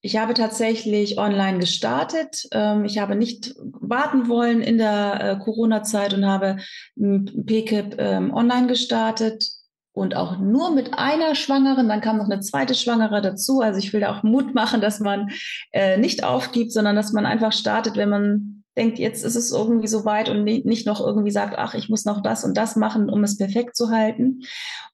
[0.02, 2.46] ich habe tatsächlich online gestartet.
[2.52, 6.58] Ähm, ich habe nicht warten wollen in der äh, Corona-Zeit und habe
[6.94, 9.48] PKIP ähm, online gestartet
[9.92, 11.88] und auch nur mit einer Schwangeren.
[11.88, 13.62] Dann kam noch eine zweite Schwangere dazu.
[13.62, 15.30] Also ich will da auch Mut machen, dass man
[15.72, 19.88] äh, nicht aufgibt, sondern dass man einfach startet, wenn man denkt, jetzt ist es irgendwie
[19.88, 23.10] so weit und nicht noch irgendwie sagt, ach, ich muss noch das und das machen,
[23.10, 24.40] um es perfekt zu halten.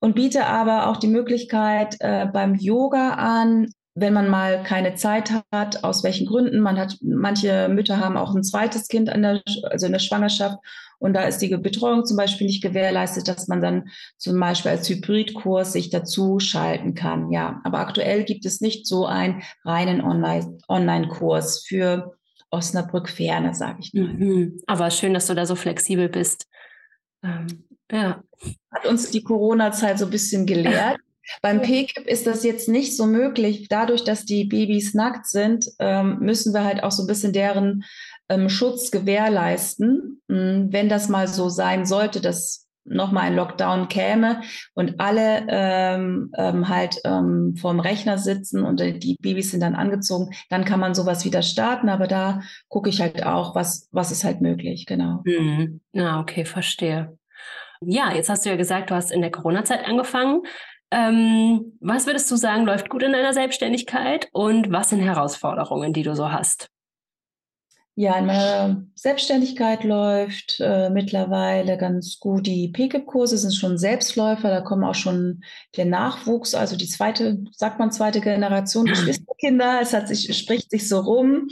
[0.01, 5.33] Und biete aber auch die Möglichkeit äh, beim Yoga an, wenn man mal keine Zeit
[5.53, 6.61] hat, aus welchen Gründen.
[6.61, 10.59] Man hat, manche Mütter haben auch ein zweites Kind in der, also in der Schwangerschaft
[10.99, 14.88] und da ist die Betreuung zum Beispiel nicht gewährleistet, dass man dann zum Beispiel als
[14.88, 17.31] Hybridkurs sich dazu schalten kann.
[17.31, 20.01] Ja, aber aktuell gibt es nicht so einen reinen
[20.69, 22.17] Online-Kurs für
[22.51, 24.15] Osnabrück Ferne, sage ich mal.
[24.15, 24.61] Mhm.
[24.67, 26.47] Aber schön, dass du da so flexibel bist.
[27.23, 28.23] Ähm, ja.
[28.71, 30.99] Hat uns die Corona-Zeit so ein bisschen gelehrt.
[31.43, 33.69] Beim PKIP ist das jetzt nicht so möglich.
[33.69, 37.85] Dadurch, dass die Babys nackt sind, ähm, müssen wir halt auch so ein bisschen deren
[38.31, 40.23] ähm, Schutz gewährleisten.
[40.29, 44.42] Hm, wenn das mal so sein sollte, dass nochmal ein Lockdown käme
[44.74, 50.35] und alle ähm, ähm, halt ähm, vorm Rechner sitzen und die Babys sind dann angezogen,
[50.51, 51.88] dann kann man sowas wieder starten.
[51.88, 55.22] Aber da gucke ich halt auch, was, was ist halt möglich, genau.
[55.24, 55.81] Mhm.
[55.92, 57.16] Ja, okay, verstehe.
[57.81, 60.42] Ja, jetzt hast du ja gesagt, du hast in der Corona-Zeit angefangen.
[60.90, 66.03] Ähm, was würdest du sagen, läuft gut in deiner Selbstständigkeit und was sind Herausforderungen, die
[66.03, 66.70] du so hast?
[68.01, 72.47] Ja, in meiner Selbstständigkeit läuft äh, mittlerweile ganz gut.
[72.47, 75.43] Die PKIP-Kurse sind schon Selbstläufer, da kommen auch schon
[75.77, 79.81] der Nachwuchs, also die zweite, sagt man zweite Generation Geschwisterkinder.
[79.83, 81.49] Es hat sich, spricht sich so rum.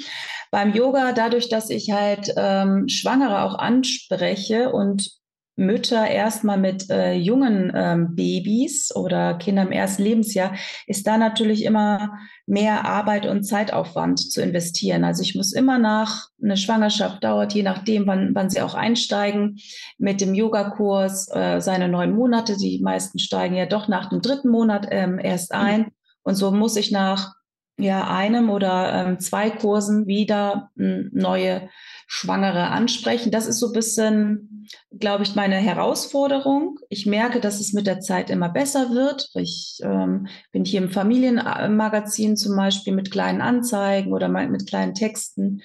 [0.52, 5.10] Beim Yoga, dadurch, dass ich halt ähm, Schwangere auch anspreche und
[5.56, 10.54] Mütter erstmal mit äh, jungen ähm, Babys oder Kindern im ersten Lebensjahr,
[10.86, 15.02] ist da natürlich immer mehr Arbeit und Zeitaufwand zu investieren.
[15.02, 19.58] Also ich muss immer nach, eine Schwangerschaft dauert, je nachdem, wann, wann sie auch einsteigen,
[19.98, 22.56] mit dem Yogakurs äh, seine neun Monate.
[22.58, 25.58] Die meisten steigen ja doch nach dem dritten Monat ähm, erst mhm.
[25.58, 25.86] ein.
[26.22, 27.34] Und so muss ich nach
[27.78, 31.68] ja, einem oder ähm, zwei Kursen wieder ähm, neue
[32.06, 33.30] Schwangere ansprechen.
[33.30, 36.78] Das ist so ein bisschen, glaube ich, meine Herausforderung.
[36.88, 39.28] Ich merke, dass es mit der Zeit immer besser wird.
[39.34, 45.62] Ich ähm, bin hier im Familienmagazin zum Beispiel mit kleinen Anzeigen oder mit kleinen Texten.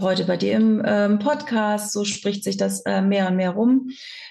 [0.00, 3.90] Heute bei dir im ähm, Podcast, so spricht sich das äh, mehr und mehr rum.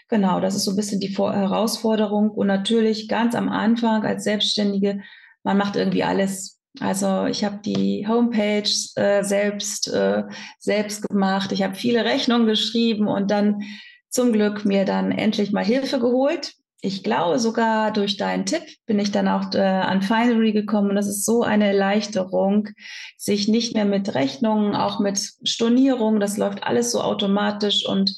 [0.10, 2.30] Genau, das ist so ein bisschen die Vor Herausforderung.
[2.30, 5.00] Und natürlich ganz am Anfang als Selbstständige,
[5.44, 10.24] man macht irgendwie alles also ich habe die Homepage äh, selbst, äh,
[10.60, 11.52] selbst gemacht.
[11.52, 13.64] Ich habe viele Rechnungen geschrieben und dann
[14.10, 16.54] zum Glück mir dann endlich mal Hilfe geholt.
[16.82, 21.08] Ich glaube sogar durch deinen Tipp bin ich dann auch äh, an Finery gekommen das
[21.08, 22.70] ist so eine Erleichterung,
[23.18, 28.16] sich nicht mehr mit Rechnungen, auch mit Stornierungen, das läuft alles so automatisch und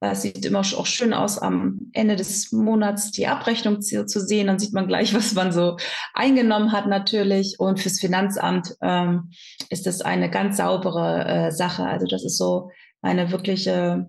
[0.00, 4.46] es sieht immer auch schön aus, am Ende des Monats die Abrechnung zu, zu, sehen.
[4.46, 5.76] Dann sieht man gleich, was man so
[6.14, 7.56] eingenommen hat natürlich.
[7.58, 9.30] Und fürs Finanzamt ähm,
[9.70, 11.84] ist das eine ganz saubere äh, Sache.
[11.84, 12.70] Also das ist so
[13.02, 14.06] eine wirkliche,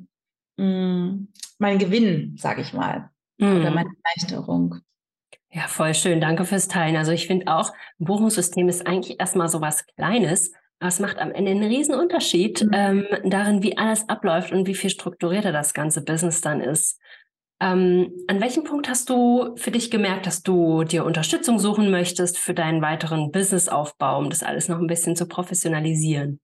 [0.58, 3.58] mh, mm, mein Gewinn, sage ich mal, mhm.
[3.58, 4.76] oder meine Erleichterung.
[5.52, 6.22] Ja, voll schön.
[6.22, 6.96] Danke fürs Teilen.
[6.96, 10.52] Also ich finde auch, ein Buchungssystem ist eigentlich erstmal so was Kleines,
[10.88, 12.72] es macht am Ende einen riesen Unterschied mhm.
[12.74, 17.00] ähm, darin, wie alles abläuft und wie viel strukturierter das ganze Business dann ist.
[17.62, 22.38] Ähm, an welchem Punkt hast du für dich gemerkt, dass du dir Unterstützung suchen möchtest
[22.38, 26.40] für deinen weiteren Businessaufbau, um das alles noch ein bisschen zu professionalisieren?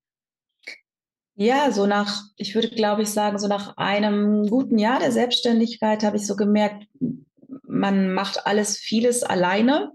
[1.38, 6.04] Ja, so nach, ich würde glaube ich sagen, so nach einem guten Jahr der Selbstständigkeit
[6.04, 6.86] habe ich so gemerkt,
[7.64, 9.92] man macht alles vieles alleine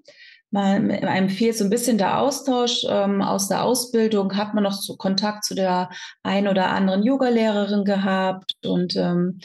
[0.51, 4.97] man, fehlt so ein bisschen der Austausch ähm, aus der Ausbildung, hat man noch so
[4.97, 5.91] Kontakt zu der
[6.23, 9.39] ein oder anderen Yoga-Lehrerin gehabt und ähm,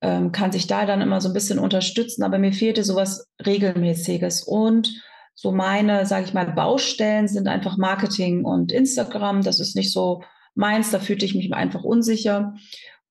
[0.00, 2.22] ähm, kann sich da dann immer so ein bisschen unterstützen.
[2.22, 4.42] Aber mir fehlte sowas Regelmäßiges.
[4.42, 5.02] Und
[5.34, 9.42] so meine, sage ich mal, Baustellen sind einfach Marketing und Instagram.
[9.42, 10.22] Das ist nicht so
[10.54, 12.54] meins, da fühlte ich mich einfach unsicher.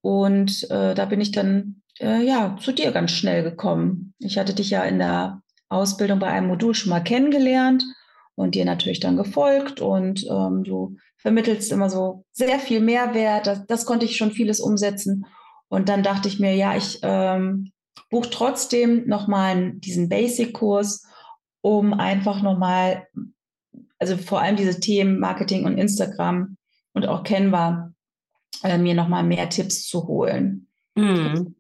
[0.02, 4.14] Und äh, da bin ich dann äh, ja zu dir ganz schnell gekommen.
[4.20, 7.84] Ich hatte dich ja in der Ausbildung bei einem Modul schon mal kennengelernt
[8.36, 13.48] und dir natürlich dann gefolgt und ähm, du vermittelst immer so sehr viel Mehrwert.
[13.48, 15.26] Das, das, konnte ich schon vieles umsetzen.
[15.68, 17.72] Und dann dachte ich mir, ja, ich ähm,
[18.10, 21.06] buche trotzdem nochmal diesen Basic-Kurs,
[21.62, 23.08] um einfach nochmal,
[24.00, 26.56] also vor allem diese Themen Marketing und Instagram
[26.94, 27.92] und auch Canva,
[28.64, 30.68] äh, mir nochmal mehr Tipps zu holen.
[30.96, 31.57] Mhm.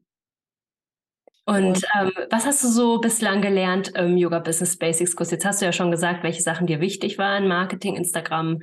[1.47, 5.31] Und ähm, was hast du so bislang gelernt im Yoga Business Basics Kurs?
[5.31, 8.59] Jetzt hast du ja schon gesagt, welche Sachen dir wichtig waren: Marketing, Instagram,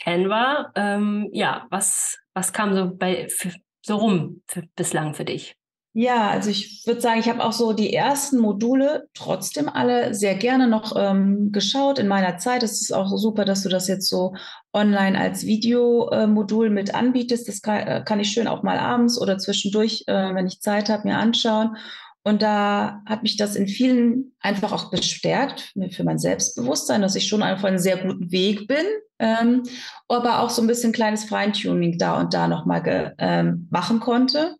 [0.00, 0.70] Canva.
[0.76, 3.50] Ähm, ja, was, was kam so bei für,
[3.84, 5.56] so rum für, bislang für dich?
[5.94, 10.36] Ja, also ich würde sagen, ich habe auch so die ersten Module trotzdem alle sehr
[10.36, 12.62] gerne noch ähm, geschaut in meiner Zeit.
[12.62, 14.34] Es ist auch super, dass du das jetzt so
[14.72, 17.48] online als Videomodul äh, mit anbietest.
[17.48, 20.88] Das kann, äh, kann, ich schön auch mal abends oder zwischendurch, äh, wenn ich Zeit
[20.88, 21.76] habe, mir anschauen.
[22.24, 27.26] Und da hat mich das in vielen einfach auch bestärkt für mein Selbstbewusstsein, dass ich
[27.26, 28.84] schon einfach einen sehr guten Weg bin,
[29.18, 29.64] ähm,
[30.08, 34.54] aber auch so ein bisschen kleines Feintuning da und da nochmal ähm, machen konnte.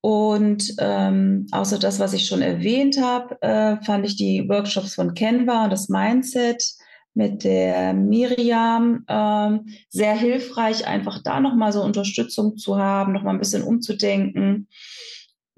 [0.00, 5.14] Und ähm, außer das, was ich schon erwähnt habe, äh, fand ich die Workshops von
[5.14, 6.64] Canva und das Mindset
[7.14, 13.40] mit der Miriam ähm, sehr hilfreich, einfach da nochmal so Unterstützung zu haben, nochmal ein
[13.40, 14.68] bisschen umzudenken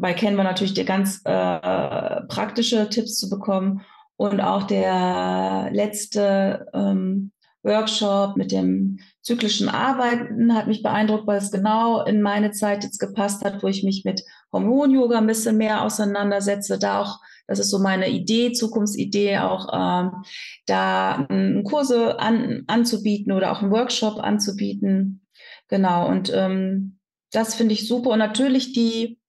[0.01, 3.83] bei Canva natürlich die ganz äh, praktische Tipps zu bekommen.
[4.17, 7.33] Und auch der letzte ähm,
[7.63, 12.99] Workshop mit dem zyklischen Arbeiten hat mich beeindruckt, weil es genau in meine Zeit jetzt
[12.99, 16.79] gepasst hat, wo ich mich mit Hormon-Yoga ein bisschen mehr auseinandersetze.
[16.79, 20.23] Da auch, das ist so meine Idee, Zukunftsidee, auch ähm,
[20.67, 25.27] da ähm, Kurse an, anzubieten oder auch einen Workshop anzubieten.
[25.69, 26.99] Genau, und ähm,
[27.31, 28.11] das finde ich super.
[28.11, 29.20] Und natürlich die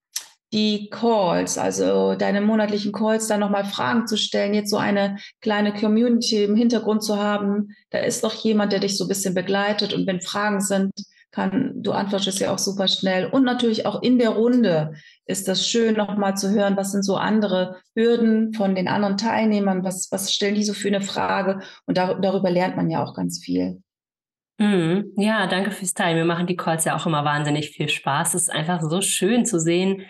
[0.52, 5.72] die Calls, also deine monatlichen Calls, da nochmal Fragen zu stellen, jetzt so eine kleine
[5.72, 7.74] Community im Hintergrund zu haben.
[7.90, 10.92] Da ist doch jemand, der dich so ein bisschen begleitet und wenn Fragen sind,
[11.32, 13.26] kann, du antwortest ja auch super schnell.
[13.26, 14.92] Und natürlich auch in der Runde
[15.24, 19.82] ist das schön, nochmal zu hören, was sind so andere Hürden von den anderen Teilnehmern,
[19.82, 21.60] was, was stellen die so für eine Frage?
[21.86, 23.82] Und da, darüber lernt man ja auch ganz viel.
[24.58, 25.12] Mhm.
[25.16, 26.18] Ja, danke fürs Teilen.
[26.18, 28.34] Mir machen die Calls ja auch immer wahnsinnig viel Spaß.
[28.34, 30.02] Es ist einfach so schön zu sehen,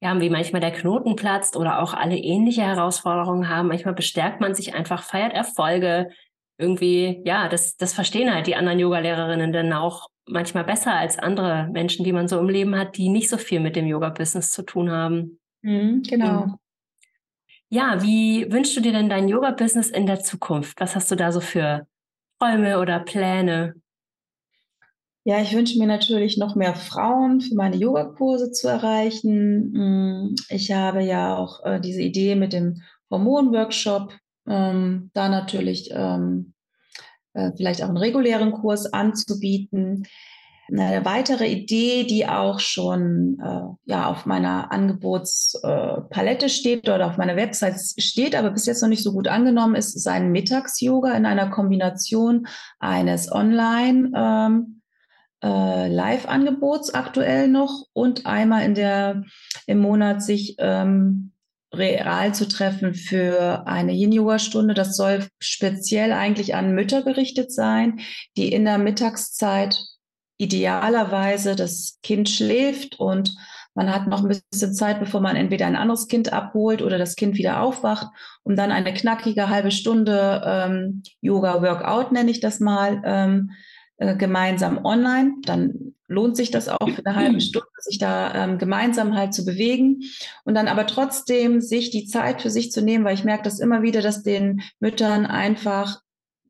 [0.00, 3.68] ja, wie manchmal der Knoten platzt oder auch alle ähnliche Herausforderungen haben.
[3.68, 6.10] Manchmal bestärkt man sich einfach, feiert Erfolge.
[6.56, 11.68] Irgendwie, ja, das, das verstehen halt die anderen Yoga-Lehrerinnen dann auch manchmal besser als andere
[11.72, 14.62] Menschen, die man so im Leben hat, die nicht so viel mit dem Yoga-Business zu
[14.62, 15.40] tun haben.
[15.62, 16.58] Mhm, genau.
[17.70, 20.80] Ja, wie wünschst du dir denn dein Yoga-Business in der Zukunft?
[20.80, 21.86] Was hast du da so für
[22.38, 23.74] Träume oder Pläne?
[25.28, 29.72] Ja, ich wünsche mir natürlich noch mehr Frauen für meine Yogakurse zu erreichen.
[29.72, 34.14] Mm, ich habe ja auch äh, diese Idee mit dem Hormonworkshop,
[34.48, 36.54] ähm, da natürlich ähm,
[37.34, 40.06] äh, vielleicht auch einen regulären Kurs anzubieten.
[40.72, 47.18] Eine weitere Idee, die auch schon äh, ja, auf meiner Angebotspalette äh, steht oder auf
[47.18, 51.12] meiner Website steht, aber bis jetzt noch nicht so gut angenommen ist, ist ein Mittags-Yoga
[51.12, 52.46] in einer Kombination
[52.78, 54.77] eines Online- ähm,
[55.42, 59.24] äh, Live-Angebots aktuell noch und einmal in der,
[59.66, 61.32] im Monat sich ähm,
[61.72, 64.74] real zu treffen für eine Yin-Yoga-Stunde.
[64.74, 68.00] Das soll speziell eigentlich an Mütter gerichtet sein,
[68.36, 69.78] die in der Mittagszeit
[70.38, 73.36] idealerweise das Kind schläft und
[73.74, 77.14] man hat noch ein bisschen Zeit, bevor man entweder ein anderes Kind abholt oder das
[77.14, 78.08] Kind wieder aufwacht,
[78.42, 83.52] um dann eine knackige halbe Stunde ähm, Yoga-Workout, nenne ich das mal, ähm,
[83.98, 85.34] äh, gemeinsam online.
[85.42, 89.44] Dann lohnt sich das auch für eine halbe Stunde, sich da ähm, gemeinsam halt zu
[89.44, 90.02] bewegen
[90.44, 93.60] und dann aber trotzdem sich die Zeit für sich zu nehmen, weil ich merke das
[93.60, 96.00] immer wieder, dass den Müttern einfach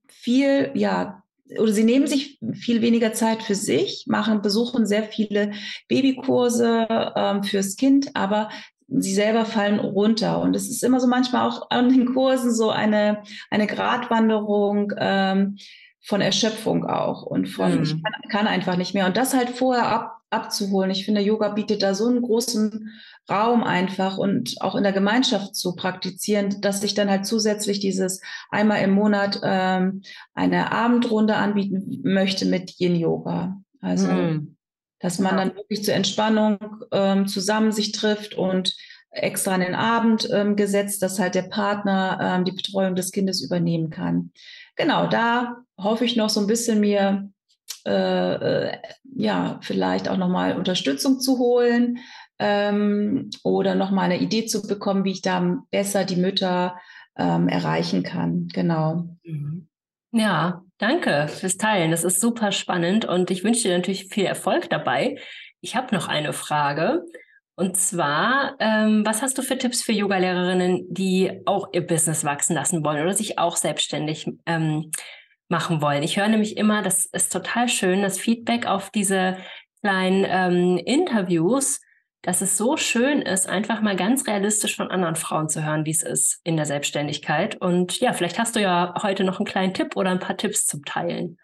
[0.06, 1.22] viel, ja,
[1.58, 5.52] oder sie nehmen sich viel weniger Zeit für sich, machen, besuchen sehr viele
[5.88, 8.50] Babykurse ähm, fürs Kind, aber
[8.88, 10.40] sie selber fallen runter.
[10.40, 14.92] Und es ist immer so manchmal auch an den Kursen so eine, eine Gratwanderung.
[14.98, 15.56] Ähm,
[16.08, 17.82] von Erschöpfung auch und von, mhm.
[17.82, 19.04] ich kann, kann, einfach nicht mehr.
[19.04, 20.90] Und das halt vorher ab, abzuholen.
[20.90, 22.90] Ich finde, Yoga bietet da so einen großen
[23.30, 28.22] Raum einfach und auch in der Gemeinschaft zu praktizieren, dass ich dann halt zusätzlich dieses
[28.50, 30.00] einmal im Monat ähm,
[30.32, 33.58] eine Abendrunde anbieten möchte mit Yin Yoga.
[33.82, 34.56] Also, mm.
[35.00, 36.58] dass man dann wirklich zur Entspannung
[36.90, 38.74] ähm, zusammen sich trifft und
[39.10, 43.42] extra an den Abend ähm, gesetzt, dass halt der Partner ähm, die Betreuung des Kindes
[43.42, 44.32] übernehmen kann.
[44.78, 47.30] Genau, da hoffe ich noch so ein bisschen mir
[47.84, 48.78] äh, äh,
[49.16, 51.98] ja vielleicht auch nochmal Unterstützung zu holen
[52.38, 56.76] ähm, oder nochmal eine Idee zu bekommen, wie ich da besser die Mütter
[57.16, 58.48] ähm, erreichen kann.
[58.54, 59.08] Genau.
[59.24, 59.68] Mhm.
[60.12, 61.90] Ja, danke fürs Teilen.
[61.90, 65.18] Das ist super spannend und ich wünsche dir natürlich viel Erfolg dabei.
[65.60, 67.04] Ich habe noch eine Frage.
[67.58, 72.54] Und zwar, ähm, was hast du für Tipps für Yogalehrerinnen, die auch ihr Business wachsen
[72.54, 74.92] lassen wollen oder sich auch selbstständig ähm,
[75.48, 76.04] machen wollen?
[76.04, 79.38] Ich höre nämlich immer, das ist total schön, das Feedback auf diese
[79.82, 81.80] kleinen ähm, Interviews,
[82.22, 85.90] dass es so schön ist, einfach mal ganz realistisch von anderen Frauen zu hören, wie
[85.90, 87.60] es ist in der Selbstständigkeit.
[87.60, 90.64] Und ja, vielleicht hast du ja heute noch einen kleinen Tipp oder ein paar Tipps
[90.64, 91.38] zum Teilen.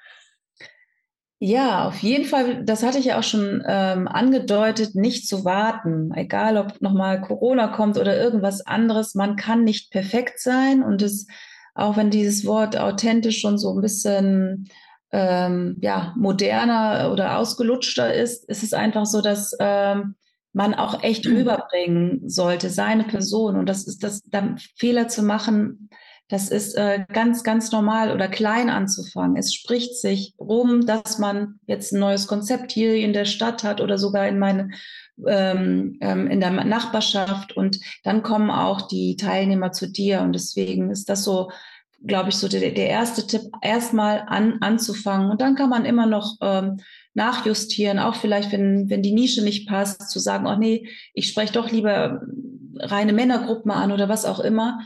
[1.47, 6.11] Ja, auf jeden Fall, das hatte ich ja auch schon ähm, angedeutet, nicht zu warten,
[6.15, 11.27] egal ob nochmal Corona kommt oder irgendwas anderes, man kann nicht perfekt sein und es,
[11.75, 14.71] auch wenn dieses Wort authentisch schon so ein bisschen
[15.13, 20.15] ähm, ja, moderner oder ausgelutschter ist, ist es einfach so, dass ähm,
[20.55, 23.57] man auch echt rüberbringen sollte, seine Person.
[23.57, 25.91] Und das ist das, dann Fehler zu machen,
[26.29, 29.37] das ist äh, ganz, ganz normal oder klein anzufangen.
[29.37, 33.81] Es spricht sich rum, dass man jetzt ein neues Konzept hier in der Stadt hat
[33.81, 34.71] oder sogar in meine
[35.27, 40.91] ähm, ähm, in der Nachbarschaft und dann kommen auch die Teilnehmer zu dir und deswegen
[40.91, 41.51] ist das so,
[42.05, 46.07] glaube ich, so der, der erste Tipp, erstmal an, anzufangen und dann kann man immer
[46.07, 46.81] noch ähm,
[47.15, 51.53] nachjustieren, auch vielleicht, wenn, wenn die Nische nicht passt, zu sagen, oh nee, ich spreche
[51.53, 52.23] doch lieber
[52.77, 54.81] reine Männergruppen an oder was auch immer.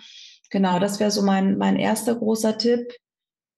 [0.51, 2.93] Genau, das wäre so mein, mein erster großer Tipp.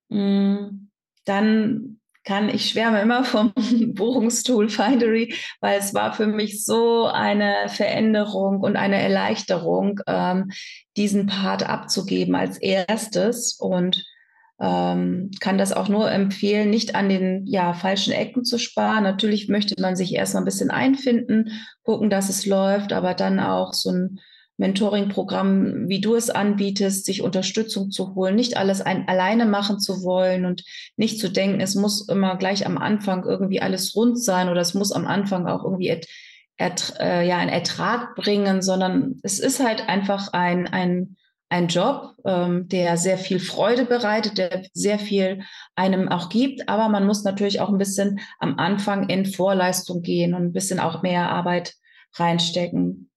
[0.09, 0.89] Mm,
[1.25, 3.53] dann kann ich schwärme immer vom
[3.95, 10.51] Buchungstool Findery, weil es war für mich so eine Veränderung und eine Erleichterung, ähm,
[10.97, 14.05] diesen Part abzugeben als erstes und
[14.61, 19.05] ähm, kann das auch nur empfehlen, nicht an den ja, falschen Ecken zu sparen.
[19.05, 23.73] Natürlich möchte man sich erstmal ein bisschen einfinden, gucken, dass es läuft, aber dann auch
[23.73, 24.21] so ein
[24.61, 30.05] Mentoring-Programm, wie du es anbietest, sich Unterstützung zu holen, nicht alles ein, alleine machen zu
[30.05, 30.65] wollen und
[30.97, 34.75] nicht zu denken, es muss immer gleich am Anfang irgendwie alles rund sein oder es
[34.75, 36.07] muss am Anfang auch irgendwie et,
[36.59, 41.17] et, äh, ja, einen Ertrag bringen, sondern es ist halt einfach ein, ein,
[41.49, 45.43] ein Job, ähm, der sehr viel Freude bereitet, der sehr viel
[45.75, 50.35] einem auch gibt, aber man muss natürlich auch ein bisschen am Anfang in Vorleistung gehen
[50.35, 51.77] und ein bisschen auch mehr Arbeit
[52.15, 53.10] reinstecken.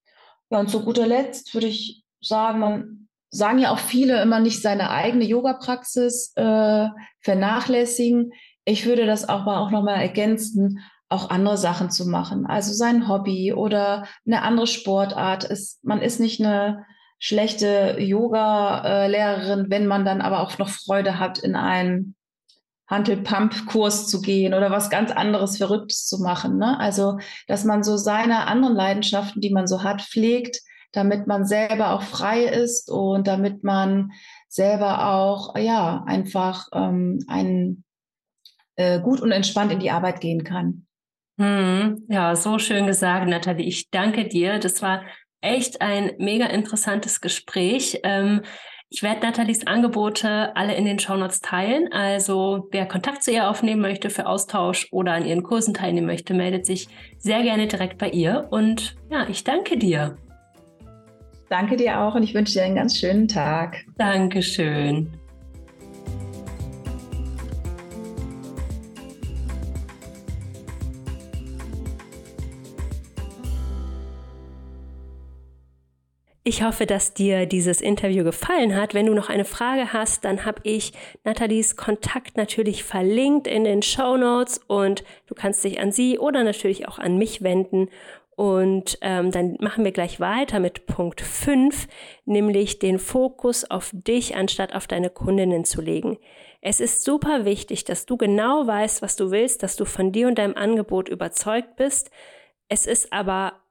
[0.54, 4.62] Ja, und zu guter Letzt würde ich sagen, man sagen ja auch viele immer nicht
[4.62, 6.90] seine eigene Yoga-Praxis äh,
[7.22, 8.34] vernachlässigen.
[8.64, 12.46] Ich würde das aber auch nochmal ergänzen, auch andere Sachen zu machen.
[12.46, 15.44] Also sein Hobby oder eine andere Sportart.
[15.44, 16.86] Ist, man ist nicht eine
[17.18, 22.16] schlechte Yoga-Lehrerin, wenn man dann aber auch noch Freude hat, in einen
[22.88, 26.58] Hantel-Pump-Kurs zu gehen oder was ganz anderes Verrücktes zu machen.
[26.58, 26.80] Ne?
[26.80, 27.18] Also,
[27.48, 30.60] dass man so seine anderen Leidenschaften, die man so hat, pflegt,
[30.92, 34.12] damit man selber auch frei ist und damit man
[34.48, 37.84] selber auch, ja, einfach ähm, ein,
[38.76, 40.86] äh, gut und entspannt in die Arbeit gehen kann.
[41.40, 43.66] Hm, ja, so schön gesagt, Nathalie.
[43.66, 44.60] Ich danke dir.
[44.60, 45.02] Das war
[45.42, 48.00] echt ein mega interessantes Gespräch.
[48.04, 48.42] Ähm,
[48.94, 51.92] ich werde Nathalies Angebote alle in den Shownotes teilen.
[51.92, 56.36] Also wer Kontakt zu ihr aufnehmen möchte für Austausch oder an ihren Kursen teilnehmen möchte,
[56.36, 58.48] meldet sich sehr gerne direkt bei ihr.
[58.52, 60.16] Und ja, ich danke dir.
[61.50, 63.84] Danke dir auch und ich wünsche dir einen ganz schönen Tag.
[63.98, 65.12] Dankeschön.
[76.46, 78.94] Ich hoffe, dass dir dieses Interview gefallen hat.
[78.94, 80.92] Wenn du noch eine Frage hast, dann habe ich
[81.24, 86.44] Nathalies Kontakt natürlich verlinkt in den Show Notes und du kannst dich an sie oder
[86.44, 87.88] natürlich auch an mich wenden.
[88.36, 91.88] Und ähm, dann machen wir gleich weiter mit Punkt 5,
[92.26, 96.18] nämlich den Fokus auf dich anstatt auf deine Kundinnen zu legen.
[96.60, 100.28] Es ist super wichtig, dass du genau weißt, was du willst, dass du von dir
[100.28, 102.12] und deinem Angebot überzeugt bist.
[102.68, 103.62] Es ist aber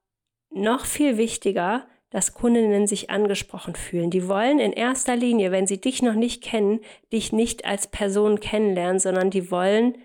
[0.51, 4.11] noch viel wichtiger, dass Kundinnen sich angesprochen fühlen.
[4.11, 6.81] Die wollen in erster Linie, wenn sie dich noch nicht kennen,
[7.13, 9.97] dich nicht als Person kennenlernen, sondern die wollen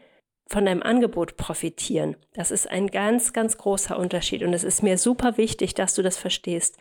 [0.48, 2.16] von deinem Angebot profitieren.
[2.34, 6.02] Das ist ein ganz, ganz großer Unterschied und es ist mir super wichtig, dass du
[6.02, 6.78] das verstehst.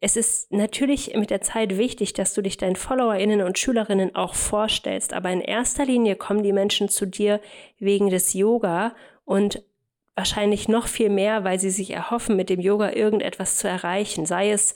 [0.00, 4.34] Es ist natürlich mit der Zeit wichtig, dass du dich deinen FollowerInnen und Schülerinnen auch
[4.34, 7.40] vorstellst, aber in erster Linie kommen die Menschen zu dir
[7.78, 8.94] wegen des Yoga
[9.24, 9.62] und
[10.16, 14.50] wahrscheinlich noch viel mehr, weil sie sich erhoffen, mit dem Yoga irgendetwas zu erreichen, sei
[14.50, 14.74] es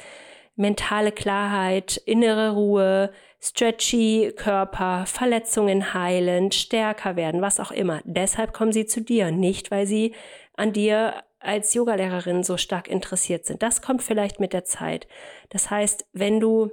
[0.55, 3.11] mentale Klarheit, innere Ruhe,
[3.41, 8.03] stretchy Körper, Verletzungen heilen, stärker werden, was auch immer.
[8.05, 10.14] Deshalb kommen sie zu dir, nicht weil sie
[10.57, 13.62] an dir als Yogalehrerin so stark interessiert sind.
[13.62, 15.09] Das kommt vielleicht mit der Zeit.
[15.49, 16.70] Das heißt, wenn du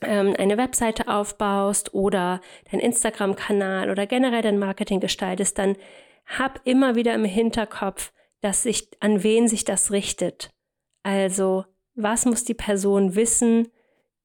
[0.00, 5.76] ähm, eine Webseite aufbaust oder dein Instagram-Kanal oder generell dein Marketing gestaltest, dann
[6.26, 10.50] hab immer wieder im Hinterkopf, dass sich, an wen sich das richtet.
[11.02, 11.64] Also,
[11.94, 13.68] was muss die Person wissen,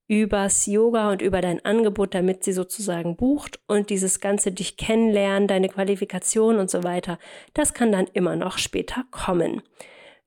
[0.08, 5.48] übers Yoga und über dein Angebot, damit sie sozusagen bucht und dieses ganze dich kennenlernen,
[5.48, 7.18] deine Qualifikation und so weiter,
[7.54, 9.62] das kann dann immer noch später kommen.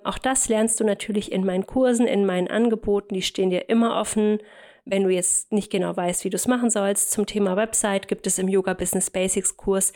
[0.04, 4.00] Auch das lernst du natürlich in meinen Kursen, in meinen Angeboten, die stehen dir immer
[4.00, 4.40] offen.
[4.86, 8.28] Wenn du jetzt nicht genau weißt, wie du es machen sollst, zum Thema Website gibt
[8.28, 9.94] es im Yoga Business Basics Kurs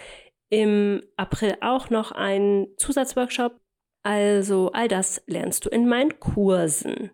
[0.49, 3.59] im April auch noch einen Zusatzworkshop.
[4.03, 7.11] Also all das lernst du in meinen Kursen.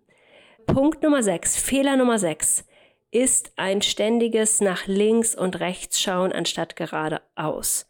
[0.65, 2.65] Punkt Nummer 6, Fehler Nummer 6
[3.11, 7.88] ist ein ständiges nach links und rechts schauen anstatt geradeaus.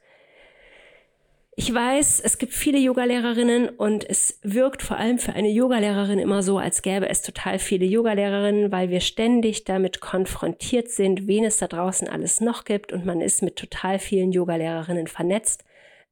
[1.58, 6.43] Ich weiß, es gibt viele Yogalehrerinnen und es wirkt vor allem für eine Yogalehrerin immer
[6.43, 11.58] so, als gäbe es total viele Yogalehrerinnen, weil wir ständig damit konfrontiert sind, wen es
[11.58, 15.64] da draußen alles noch gibt und man ist mit total vielen Yogalehrerinnen vernetzt.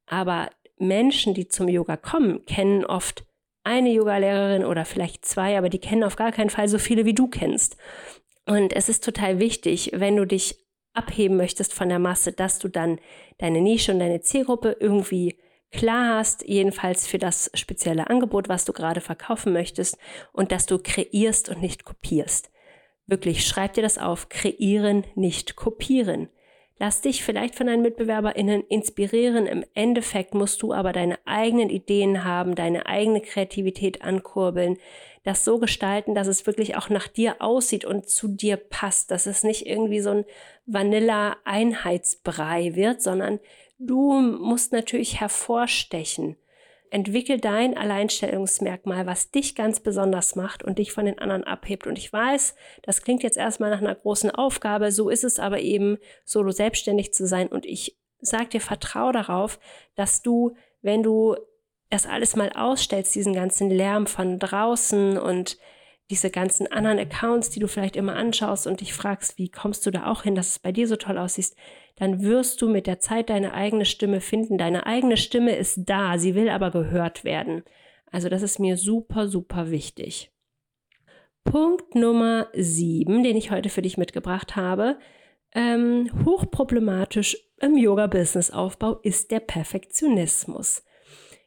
[0.06, 3.26] Aber Menschen, die zum Yoga kommen, kennen oft
[3.64, 7.14] eine Yogalehrerin oder vielleicht zwei, aber die kennen auf gar keinen Fall so viele, wie
[7.14, 7.76] du kennst.
[8.46, 10.63] Und es ist total wichtig, wenn du dich
[10.94, 12.98] abheben möchtest von der Masse, dass du dann
[13.38, 15.36] deine Nische und deine Zielgruppe irgendwie
[15.70, 19.98] klar hast, jedenfalls für das spezielle Angebot, was du gerade verkaufen möchtest
[20.32, 22.50] und dass du kreierst und nicht kopierst.
[23.06, 26.28] Wirklich, schreib dir das auf, kreieren, nicht kopieren.
[26.78, 29.46] Lass dich vielleicht von deinen MitbewerberInnen inspirieren.
[29.46, 34.78] Im Endeffekt musst du aber deine eigenen Ideen haben, deine eigene Kreativität ankurbeln,
[35.24, 39.26] das so gestalten, dass es wirklich auch nach dir aussieht und zu dir passt, dass
[39.26, 40.24] es nicht irgendwie so ein
[40.66, 43.40] Vanilla-Einheitsbrei wird, sondern
[43.78, 46.36] du musst natürlich hervorstechen.
[46.90, 51.88] Entwickel dein Alleinstellungsmerkmal, was dich ganz besonders macht und dich von den anderen abhebt.
[51.88, 55.58] Und ich weiß, das klingt jetzt erstmal nach einer großen Aufgabe, so ist es aber
[55.58, 57.48] eben, solo selbstständig zu sein.
[57.48, 59.58] Und ich sage dir, vertrau darauf,
[59.96, 61.34] dass du, wenn du
[61.90, 65.58] das alles mal ausstellst, diesen ganzen Lärm von draußen und
[66.10, 69.90] diese ganzen anderen Accounts, die du vielleicht immer anschaust und dich fragst, wie kommst du
[69.90, 71.54] da auch hin, dass es bei dir so toll aussieht,
[71.96, 74.58] dann wirst du mit der Zeit deine eigene Stimme finden.
[74.58, 77.62] Deine eigene Stimme ist da, sie will aber gehört werden.
[78.10, 80.30] Also das ist mir super, super wichtig.
[81.44, 84.98] Punkt Nummer sieben, den ich heute für dich mitgebracht habe,
[85.54, 90.82] ähm, hochproblematisch im Yoga-Business-Aufbau ist der Perfektionismus.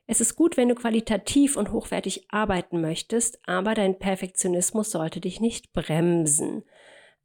[0.10, 5.42] Es ist gut, wenn du qualitativ und hochwertig arbeiten möchtest, aber dein Perfektionismus sollte dich
[5.42, 6.64] nicht bremsen.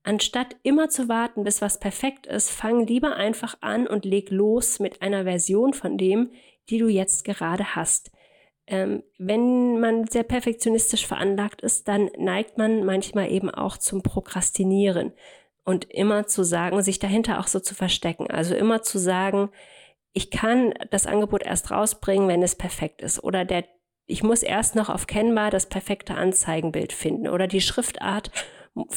[0.03, 4.81] Anstatt immer zu warten, bis was perfekt ist, fang lieber einfach an und leg los
[4.81, 6.33] mit einer Version von dem,
[6.71, 8.11] die du jetzt gerade hast.
[8.67, 15.13] Ähm, wenn man sehr perfektionistisch veranlagt ist, dann neigt man manchmal eben auch zum Prokrastinieren
[15.65, 18.29] und immer zu sagen, sich dahinter auch so zu verstecken.
[18.29, 19.51] Also immer zu sagen,
[20.13, 23.23] ich kann das Angebot erst rausbringen, wenn es perfekt ist.
[23.25, 23.65] Oder der,
[24.07, 27.29] ich muss erst noch auf kennbar das perfekte Anzeigenbild finden.
[27.29, 28.31] Oder die Schriftart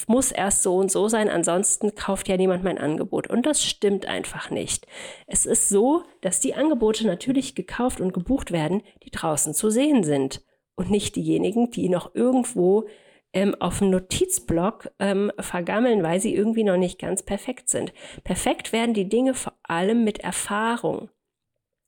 [0.08, 3.28] muss erst so und so sein, ansonsten kauft ja niemand mein Angebot.
[3.28, 4.88] Und das stimmt einfach nicht.
[5.28, 10.04] Es ist so, dass die Angebote natürlich gekauft und gebucht werden, die draußen zu sehen
[10.04, 10.42] sind.
[10.78, 12.88] Und nicht diejenigen, die noch irgendwo
[13.36, 17.94] ähm, auf dem Notizblock ähm, vergammeln, weil sie irgendwie noch nicht ganz perfekt sind.
[18.24, 21.10] Perfekt werden die Dinge vor allem mit Erfahrung.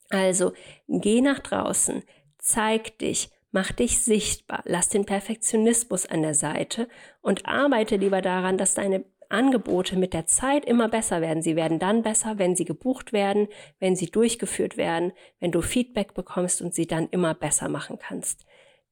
[0.10, 0.54] Also
[0.88, 2.04] geh nach draußen,
[2.38, 6.88] zeig dich, mach dich sichtbar, lass den Perfektionismus an der Seite
[7.22, 11.42] und arbeite lieber daran, dass deine Angebote mit der Zeit immer besser werden.
[11.44, 13.48] Sie werden dann besser, wenn sie gebucht werden,
[13.80, 18.46] wenn sie durchgeführt werden, wenn du Feedback bekommst und sie dann immer besser machen kannst.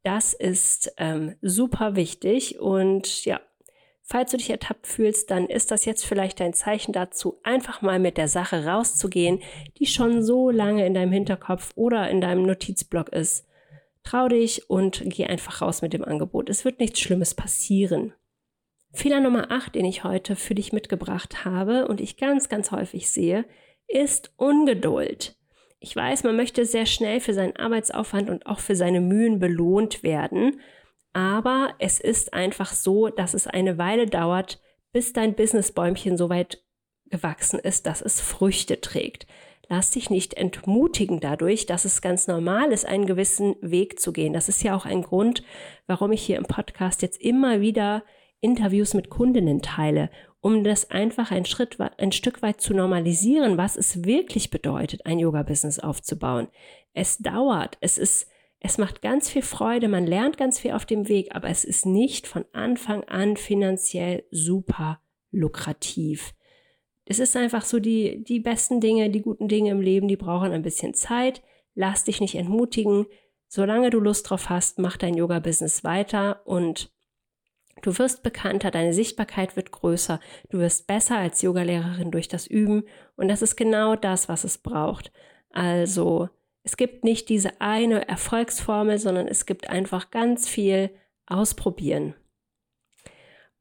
[0.05, 3.41] Das ist ähm, super wichtig und ja,
[4.03, 7.97] falls du dich ertappt fühlst, dann ist das jetzt vielleicht dein Zeichen dazu, einfach mal
[7.97, 9.41] mit der Sache rauszugehen,
[9.79, 13.47] die schon so lange in deinem Hinterkopf oder in deinem Notizblock ist.
[14.03, 16.51] Trau dich und geh einfach raus mit dem Angebot.
[16.51, 18.13] Es wird nichts Schlimmes passieren.
[18.91, 23.09] Fehler Nummer 8, den ich heute für dich mitgebracht habe und ich ganz, ganz häufig
[23.09, 23.43] sehe,
[23.87, 25.35] ist Ungeduld.
[25.85, 30.01] Ich weiß, man möchte sehr schnell für seinen Arbeitsaufwand und auch für seine Mühen belohnt
[30.01, 30.59] werden,
[31.13, 34.59] aber es ist einfach so, dass es eine Weile dauert,
[34.93, 36.63] bis dein Businessbäumchen so weit
[37.11, 39.27] gewachsen ist, dass es Früchte trägt.
[39.69, 44.33] Lass dich nicht entmutigen dadurch, dass es ganz normal ist, einen gewissen Weg zu gehen.
[44.33, 45.43] Das ist ja auch ein Grund,
[45.85, 48.03] warum ich hier im Podcast jetzt immer wieder
[48.41, 50.09] Interviews mit Kundinnen teile,
[50.45, 55.17] um das einfach ein Schritt, ein Stück weit zu normalisieren, was es wirklich bedeutet, ein
[55.17, 56.49] Yoga-Business aufzubauen.
[56.93, 58.29] Es dauert, es ist,
[58.59, 61.87] es macht ganz viel Freude, man lernt ganz viel auf dem Weg, aber es ist
[61.87, 64.99] nicht von Anfang an finanziell super
[65.31, 66.35] lukrativ.
[67.05, 70.51] Es ist einfach so, die, die besten Dinge, die guten Dinge im Leben, die brauchen
[70.51, 71.41] ein bisschen Zeit.
[71.73, 73.07] Lass dich nicht entmutigen.
[73.47, 76.94] Solange du Lust drauf hast, mach dein Yoga-Business weiter und
[77.85, 80.19] du wirst bekannter, deine Sichtbarkeit wird größer,
[80.49, 82.83] du wirst besser als Yogalehrerin durch das Üben
[83.15, 85.11] und das ist genau das, was es braucht.
[85.51, 86.29] Also,
[86.63, 90.89] es gibt nicht diese eine Erfolgsformel, sondern es gibt einfach ganz viel
[91.27, 92.15] ausprobieren.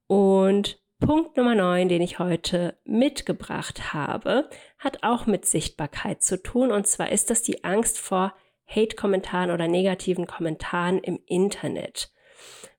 [0.06, 4.48] Und Punkt Nummer 9, den ich heute mitgebracht habe,
[4.78, 6.72] hat auch mit Sichtbarkeit zu tun.
[6.72, 8.34] Und zwar ist das die Angst vor
[8.66, 12.13] Hate-Kommentaren oder negativen Kommentaren im Internet.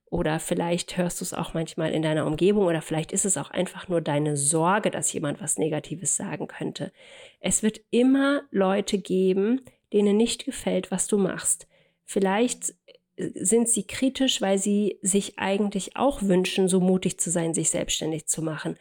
[0.08, 3.50] Oder vielleicht hörst du es auch manchmal in deiner Umgebung oder vielleicht ist es auch
[3.50, 6.92] einfach nur deine Sorge, dass jemand was Negatives sagen könnte.
[7.40, 11.66] Es wird immer Leute geben, denen nicht gefällt, was du machst.
[12.04, 12.74] Vielleicht
[13.16, 18.26] sind sie kritisch, weil sie sich eigentlich auch wünschen, so mutig zu sein, sich selbstständig
[18.26, 18.76] zu machen.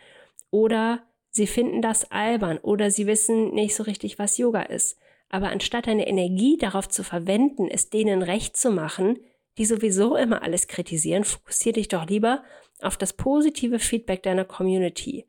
[0.51, 4.97] Oder sie finden das albern oder sie wissen nicht so richtig, was Yoga ist.
[5.29, 9.17] Aber anstatt deine Energie darauf zu verwenden, es denen recht zu machen,
[9.57, 12.43] die sowieso immer alles kritisieren, fokussiere dich doch lieber
[12.81, 15.25] auf das positive Feedback deiner Community.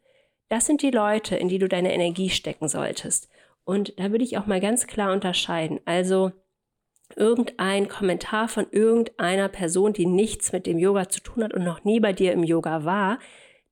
[0.48, 3.28] Das sind die Leute, in die du deine Energie stecken solltest.
[3.64, 5.80] Und da würde ich auch mal ganz klar unterscheiden.
[5.84, 6.32] Also,
[7.14, 11.84] irgendein Kommentar von irgendeiner Person, die nichts mit dem Yoga zu tun hat und noch
[11.84, 13.18] nie bei dir im Yoga war,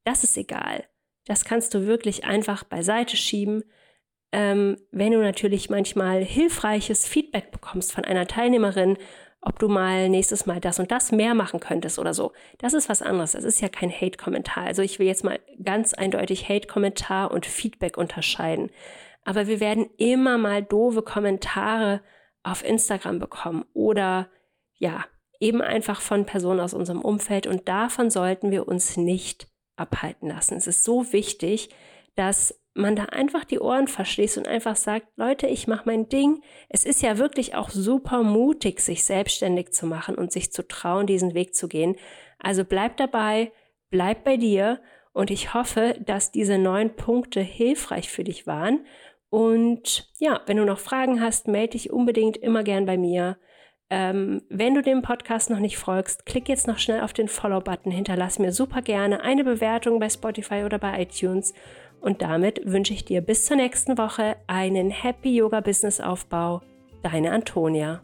[0.04, 0.84] das ist egal.
[1.26, 3.64] Das kannst du wirklich einfach beiseite schieben.
[4.32, 8.98] Ähm, wenn du natürlich manchmal hilfreiches Feedback bekommst von einer Teilnehmerin,
[9.44, 12.32] ob du mal nächstes Mal das und das mehr machen könntest oder so.
[12.58, 13.32] Das ist was anderes.
[13.32, 14.64] Das ist ja kein Hate-Kommentar.
[14.64, 18.70] Also ich will jetzt mal ganz eindeutig Hate-Kommentar und Feedback unterscheiden.
[19.24, 22.00] Aber wir werden immer mal doofe Kommentare
[22.42, 24.28] auf Instagram bekommen oder
[24.76, 25.04] ja,
[25.40, 30.56] eben einfach von Personen aus unserem Umfeld und davon sollten wir uns nicht abhalten lassen.
[30.56, 31.70] Es ist so wichtig,
[32.16, 36.42] dass man da einfach die Ohren verschließt und einfach sagt, Leute, ich mache mein Ding.
[36.68, 41.06] Es ist ja wirklich auch super mutig, sich selbstständig zu machen und sich zu trauen,
[41.06, 41.96] diesen Weg zu gehen.
[42.38, 43.52] Also bleib dabei,
[43.90, 44.80] bleib bei dir
[45.12, 48.84] und ich hoffe, dass diese neun Punkte hilfreich für dich waren
[49.34, 53.36] und ja, wenn du noch Fragen hast, melde dich unbedingt immer gern bei mir.
[53.90, 57.90] Ähm, wenn du dem Podcast noch nicht folgst, klick jetzt noch schnell auf den Follow-Button,
[57.90, 61.52] hinterlass mir super gerne eine Bewertung bei Spotify oder bei iTunes.
[62.04, 66.60] Und damit wünsche ich dir bis zur nächsten Woche einen Happy Yoga Business Aufbau.
[67.00, 68.02] Deine Antonia.